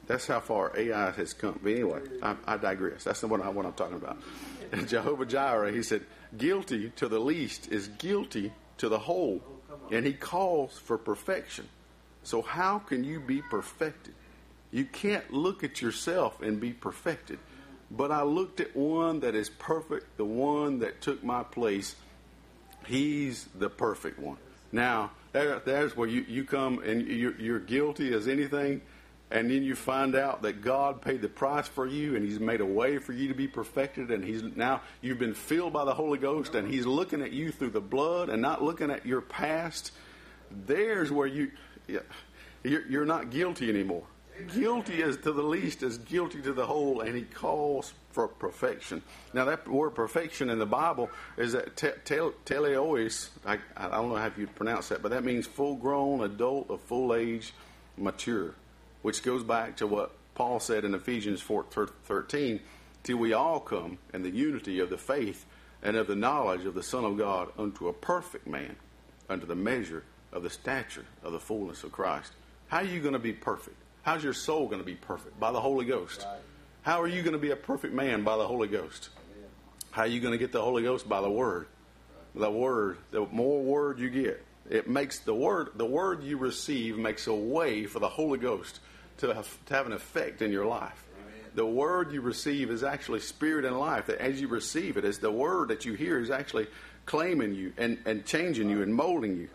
That's 0.07 0.27
how 0.27 0.41
far 0.41 0.73
AI 0.77 1.13
has 1.13 1.33
come. 1.33 1.61
But 1.63 1.73
anyway, 1.73 2.01
I, 2.23 2.35
I 2.45 2.57
digress. 2.57 3.05
That's 3.05 3.23
not 3.23 3.31
what, 3.31 3.43
I, 3.43 3.49
what 3.51 3.65
I'm 3.65 3.75
talking 3.75 3.97
about. 3.97 4.19
And 4.73 4.89
Jehovah 4.89 5.25
Jireh, 5.25 5.71
he 5.73 5.83
said, 5.83 6.03
guilty 6.37 6.91
to 6.97 7.07
the 7.07 7.21
least 7.21 7.69
is 7.71 7.87
guilty 7.87 8.53
to 8.79 8.89
the 8.89 8.99
whole. 8.99 9.41
And 9.93 10.05
he 10.05 10.13
calls 10.13 10.77
for 10.79 10.99
perfection. 10.99 11.69
So, 12.23 12.43
how 12.43 12.79
can 12.81 13.05
you 13.05 13.21
be 13.21 13.41
perfected? 13.41 14.15
You 14.73 14.85
can't 14.85 15.33
look 15.33 15.65
at 15.65 15.81
yourself 15.81 16.43
and 16.43 16.61
be 16.61 16.73
perfected. 16.73 17.39
But 17.91 18.13
I 18.13 18.23
looked 18.23 18.61
at 18.61 18.75
one 18.77 19.21
that 19.21 19.35
is 19.35 19.49
perfect, 19.49 20.17
the 20.17 20.25
one 20.25 20.81
that 20.81 21.01
took 21.01 21.25
my 21.25 21.43
place. 21.43 21.97
He's 22.87 23.47
the 23.55 23.69
perfect 23.71 24.19
one. 24.19 24.39
Now, 24.73 25.11
there, 25.33 25.61
there's 25.61 25.97
where 25.97 26.09
you, 26.09 26.25
you 26.29 26.45
come 26.45 26.81
and 26.83 27.07
you're, 27.07 27.39
you're 27.41 27.61
guilty 27.61 28.13
as 28.15 28.29
anything, 28.29 28.83
and 29.31 29.51
then 29.51 29.63
you 29.63 29.75
find 29.75 30.17
out 30.17 30.43
that 30.43 30.63
God 30.63 31.01
paid 31.01 31.23
the 31.23 31.29
price 31.29 31.69
for 31.69 31.87
you 31.87 32.17
and 32.17 32.25
He's 32.25 32.41
made 32.41 32.61
a 32.61 32.67
way 32.67 32.99
for 32.99 33.13
you 33.13 33.29
to 33.29 33.35
be 33.35 33.47
perfected, 33.47 34.11
and 34.11 34.25
He's 34.25 34.43
now 34.43 34.83
you've 35.01 35.19
been 35.19 35.35
filled 35.35 35.73
by 35.73 35.85
the 35.85 35.95
Holy 35.95 36.19
Ghost, 36.19 36.55
and 36.55 36.67
He's 36.67 36.87
looking 36.87 37.23
at 37.23 37.33
you 37.33 37.53
through 37.53 37.71
the 37.71 37.81
blood 37.81 38.29
and 38.29 38.43
not 38.43 38.63
looking 38.63 38.91
at 38.91 39.07
your 39.07 39.21
past. 39.21 39.93
There's 40.51 41.13
where 41.13 41.29
you 41.29 41.53
you're, 42.63 42.87
you're 42.89 43.07
not 43.07 43.31
guilty 43.31 43.69
anymore. 43.69 44.05
Guilty 44.49 45.03
as 45.03 45.17
to 45.19 45.33
the 45.33 45.43
least 45.43 45.83
is 45.83 45.99
guilty 45.99 46.41
to 46.43 46.53
the 46.53 46.67
whole, 46.67 47.01
and 47.01 47.17
He 47.17 47.23
calls 47.23 47.93
for 48.13 48.29
perfection. 48.29 49.03
Now, 49.33 49.45
that 49.47 49.69
word 49.69 49.91
perfection 49.91 50.51
in 50.51 50.59
the 50.59 50.67
Bible 50.67 51.11
is 51.37 51.53
that 51.53 51.77
te- 51.77 51.91
te- 52.05 52.33
teleois. 52.45 53.29
I, 53.47 53.59
I 53.77 53.89
don't 53.89 54.09
know 54.09 54.17
how 54.17 54.31
you 54.37 54.47
pronounce 54.49 54.89
that, 54.89 55.03
but 55.03 55.11
that 55.11 55.25
means 55.25 55.47
full 55.47 55.77
grown, 55.77 56.23
adult, 56.23 56.71
of 56.71 56.81
full 56.83 57.15
age, 57.15 57.53
mature, 57.97 58.55
which 59.03 59.23
goes 59.23 59.43
back 59.45 59.77
to 59.77 59.87
what 59.87 60.13
Paul 60.35 60.61
said 60.61 60.85
in 60.85 60.95
Ephesians 60.95 61.41
4 61.41 61.67
13 62.05 62.61
till 63.03 63.17
we 63.17 63.33
all 63.33 63.61
come 63.61 63.99
in 64.13 64.23
the 64.23 64.31
unity 64.31 64.79
of 64.81 64.91
the 64.91 64.99
faith 64.99 65.47
and 65.83 65.97
of 65.97 66.07
the 66.07 66.17
knowledge 66.17 66.65
of 66.65 66.75
the 66.75 66.83
Son 66.83 67.05
of 67.05 67.17
God 67.17 67.49
unto 67.59 67.89
a 67.89 67.93
perfect 67.93 68.47
man, 68.47 68.77
unto 69.29 69.47
the 69.47 69.55
measure 69.55 70.05
of 70.33 70.43
the 70.43 70.51
stature 70.51 71.07
of 71.23 71.33
the 71.33 71.41
fullness 71.41 71.85
of 71.85 71.93
Christ. 71.93 72.33
How 72.69 72.79
are 72.79 72.85
you 72.85 73.01
going 73.01 73.15
to 73.15 73.19
be 73.19 73.33
perfect? 73.33 73.77
How's 74.03 74.25
your 74.25 74.33
soul 74.33 74.67
going 74.67 74.81
to 74.81 74.87
be 74.87 74.95
perfect? 74.95 75.39
By 75.39 75.53
the 75.53 75.61
Holy 75.61 75.85
Ghost. 75.85 76.27
Right. 76.27 76.41
How 76.83 77.03
are 77.03 77.09
you 77.09 77.23
going 77.23 77.35
to 77.35 77.39
be 77.39 77.51
a 77.51 77.57
perfect 77.57 77.93
man 77.93 78.25
by 78.25 78.37
the 78.37 78.47
Holy 78.47 78.69
Ghost? 78.69 79.11
How 79.91 80.03
are 80.03 80.09
you 80.09 80.21
going 80.21 80.33
to 80.33 80.39
get 80.39 80.53
the 80.53 80.63
Holy 80.63 80.83
Ghost 80.83 81.09
by 81.09 81.21
the 81.21 81.31
Word? 81.31 81.67
The 82.35 82.51
Word. 82.51 82.99
The 83.11 83.27
more 83.27 83.63
Word 83.63 83.99
you 83.99 84.09
get, 84.09 84.45
it 84.69 84.89
makes 84.89 85.19
the 85.19 85.35
Word. 85.35 85.71
The 85.75 85.85
Word 85.85 86.23
you 86.23 86.39
receive 86.39 86.97
makes 86.97 87.27
a 87.27 87.35
way 87.35 87.87
for 87.87 87.99
the 87.99 88.09
Holy 88.09 88.39
Ghost 88.39 88.81
to 89.21 89.35
have, 89.35 89.65
to 89.67 89.75
have 89.75 89.87
an 89.87 89.93
effect 89.93 90.43
in 90.43 90.51
your 90.51 90.67
life. 90.67 91.05
the 91.55 91.67
word 91.67 92.13
you 92.13 92.21
receive 92.21 92.71
is 92.71 92.83
actually 92.83 93.21
spirit 93.21 93.65
and 93.65 93.79
life. 93.79 94.07
That 94.07 94.21
as 94.21 94.41
you 94.41 94.49
receive 94.49 94.97
it, 94.97 95.05
as 95.05 95.19
the 95.19 95.31
word 95.31 95.69
that 95.69 95.85
you 95.85 95.95
hear 95.95 96.19
is 96.19 96.31
actually 96.31 96.67
claiming 97.07 97.55
you 97.55 97.73
and, 97.77 97.99
and 98.07 98.25
changing 98.25 98.71
you 98.71 98.83
and 98.83 98.95
molding 98.95 99.37
you. 99.37 99.49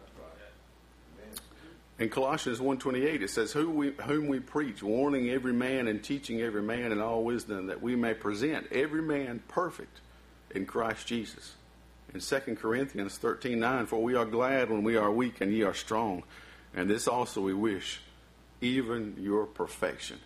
In 1.98 2.10
Colossians 2.10 2.60
1.28 2.60 3.22
it 3.22 3.30
says, 3.30 3.54
Who 3.54 3.70
we, 3.70 3.92
whom 4.04 4.28
we 4.28 4.40
preach, 4.40 4.84
warning 4.84 5.30
every 5.30 5.54
man 5.54 5.88
and 5.88 6.04
teaching 6.04 6.42
every 6.42 6.62
man 6.62 6.92
in 6.92 7.02
all 7.02 7.24
wisdom, 7.24 7.68
that 7.68 7.82
we 7.82 7.96
may 7.96 8.14
present 8.14 8.68
every 8.72 9.02
man 9.02 9.42
perfect 9.48 10.02
in 10.52 10.66
Christ 10.66 11.08
Jesus. 11.08 11.56
In 12.14 12.20
2 12.20 12.56
Corinthians 12.56 13.18
13.9, 13.18 13.88
For 13.88 14.04
we 14.04 14.16
are 14.16 14.26
glad 14.26 14.70
when 14.70 14.84
we 14.84 14.98
are 14.98 15.12
weak 15.12 15.40
and 15.40 15.54
ye 15.54 15.64
are 15.64 15.74
strong. 15.74 16.24
And 16.74 16.90
this 16.90 17.08
also 17.08 17.42
we 17.42 17.54
wish, 17.54 18.02
even 18.60 19.16
your 19.18 19.46
perfection. 19.46 20.20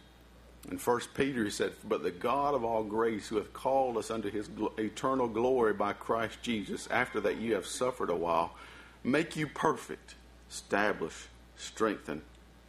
In 0.72 0.78
1 0.78 1.02
Peter 1.14 1.44
he 1.44 1.52
said, 1.52 1.74
But 1.88 2.02
the 2.02 2.12
God 2.12 2.56
of 2.56 2.64
all 2.64 2.84
grace, 2.84 3.28
who 3.28 3.38
hath 3.38 3.54
called 3.54 3.96
us 3.98 4.10
unto 4.10 4.32
his 4.32 4.50
eternal 4.80 5.28
glory 5.28 5.74
by 5.74 5.94
Christ 5.94 6.42
Jesus, 6.42 6.88
after 6.88 7.20
that 7.22 7.38
ye 7.38 7.52
have 7.52 7.68
suffered 7.68 8.10
a 8.10 8.16
while, 8.16 8.56
make 9.04 9.36
you 9.36 9.46
perfect, 9.46 10.16
establish, 10.50 11.28
strengthen, 11.60 12.22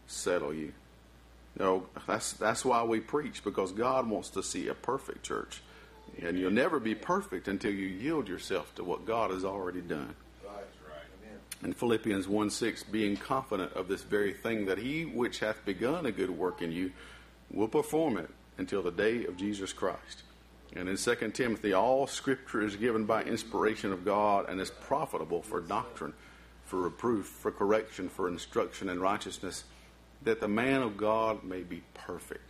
settle 0.06 0.52
you. 0.52 0.72
No, 1.58 1.86
that's 2.06 2.34
that's 2.34 2.64
why 2.64 2.82
we 2.82 3.00
preach 3.00 3.42
because 3.42 3.72
God 3.72 4.08
wants 4.08 4.30
to 4.30 4.42
see 4.42 4.68
a 4.68 4.74
perfect 4.74 5.22
church, 5.24 5.62
and 6.22 6.38
you'll 6.38 6.50
never 6.50 6.78
be 6.78 6.94
perfect 6.94 7.48
until 7.48 7.72
you 7.72 7.86
yield 7.86 8.28
yourself 8.28 8.74
to 8.76 8.84
what 8.84 9.06
God 9.06 9.30
has 9.30 9.44
already 9.44 9.80
done. 9.80 10.14
In 11.62 11.74
Philippians 11.74 12.26
1 12.26 12.50
6, 12.50 12.84
being 12.84 13.16
confident 13.16 13.72
of 13.74 13.86
this 13.86 14.02
very 14.02 14.32
thing, 14.32 14.66
that 14.66 14.78
he 14.78 15.04
which 15.04 15.40
hath 15.40 15.64
begun 15.64 16.06
a 16.06 16.12
good 16.12 16.30
work 16.30 16.62
in 16.62 16.72
you 16.72 16.92
will 17.52 17.68
perform 17.68 18.16
it 18.16 18.30
until 18.56 18.82
the 18.82 18.90
day 18.90 19.26
of 19.26 19.36
Jesus 19.36 19.72
Christ. 19.72 20.22
And 20.74 20.88
in 20.88 20.96
2 20.96 21.30
Timothy, 21.32 21.72
all 21.72 22.06
scripture 22.06 22.62
is 22.62 22.76
given 22.76 23.04
by 23.04 23.24
inspiration 23.24 23.92
of 23.92 24.04
God 24.04 24.48
and 24.48 24.60
is 24.60 24.70
profitable 24.70 25.42
for 25.42 25.60
doctrine 25.60 26.14
for 26.70 26.82
reproof, 26.82 27.26
for 27.26 27.50
correction, 27.50 28.08
for 28.08 28.28
instruction 28.28 28.88
in 28.88 29.00
righteousness, 29.00 29.64
that 30.22 30.40
the 30.40 30.46
man 30.46 30.82
of 30.82 30.96
God 30.96 31.42
may 31.42 31.62
be 31.62 31.82
perfect, 31.94 32.48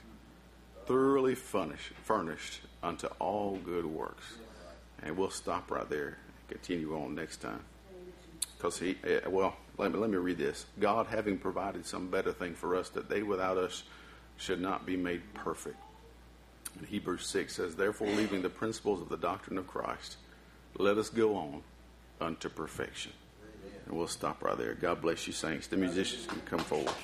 thoroughly 0.84 1.34
furnished, 1.34 1.94
furnished 2.04 2.60
unto 2.82 3.06
all 3.18 3.56
good 3.64 3.86
works. 3.86 4.34
And 5.02 5.16
we'll 5.16 5.30
stop 5.30 5.70
right 5.70 5.88
there 5.88 6.08
and 6.08 6.48
continue 6.50 6.94
on 7.02 7.14
next 7.14 7.38
time. 7.38 7.62
Because 8.58 8.78
he, 8.78 8.98
eh, 9.04 9.20
well, 9.26 9.56
let 9.78 9.90
me, 9.90 9.98
let 9.98 10.10
me 10.10 10.18
read 10.18 10.36
this. 10.36 10.66
God 10.78 11.06
having 11.06 11.38
provided 11.38 11.86
some 11.86 12.08
better 12.08 12.34
thing 12.34 12.54
for 12.54 12.76
us, 12.76 12.90
that 12.90 13.08
they 13.08 13.22
without 13.22 13.56
us 13.56 13.84
should 14.36 14.60
not 14.60 14.84
be 14.84 14.98
made 14.98 15.22
perfect. 15.32 15.78
And 16.78 16.86
Hebrews 16.86 17.26
6 17.26 17.56
says, 17.56 17.74
Therefore, 17.74 18.08
leaving 18.08 18.42
the 18.42 18.50
principles 18.50 19.00
of 19.00 19.08
the 19.08 19.16
doctrine 19.16 19.56
of 19.56 19.66
Christ, 19.66 20.18
let 20.76 20.98
us 20.98 21.08
go 21.08 21.36
on 21.36 21.62
unto 22.20 22.50
perfection. 22.50 23.12
And 23.90 23.98
we'll 23.98 24.06
stop 24.06 24.44
right 24.44 24.56
there. 24.56 24.74
God 24.74 25.02
bless 25.02 25.26
you, 25.26 25.32
saints. 25.32 25.66
The 25.66 25.76
musicians 25.76 26.24
can 26.24 26.40
come 26.42 26.60
forward. 26.60 26.94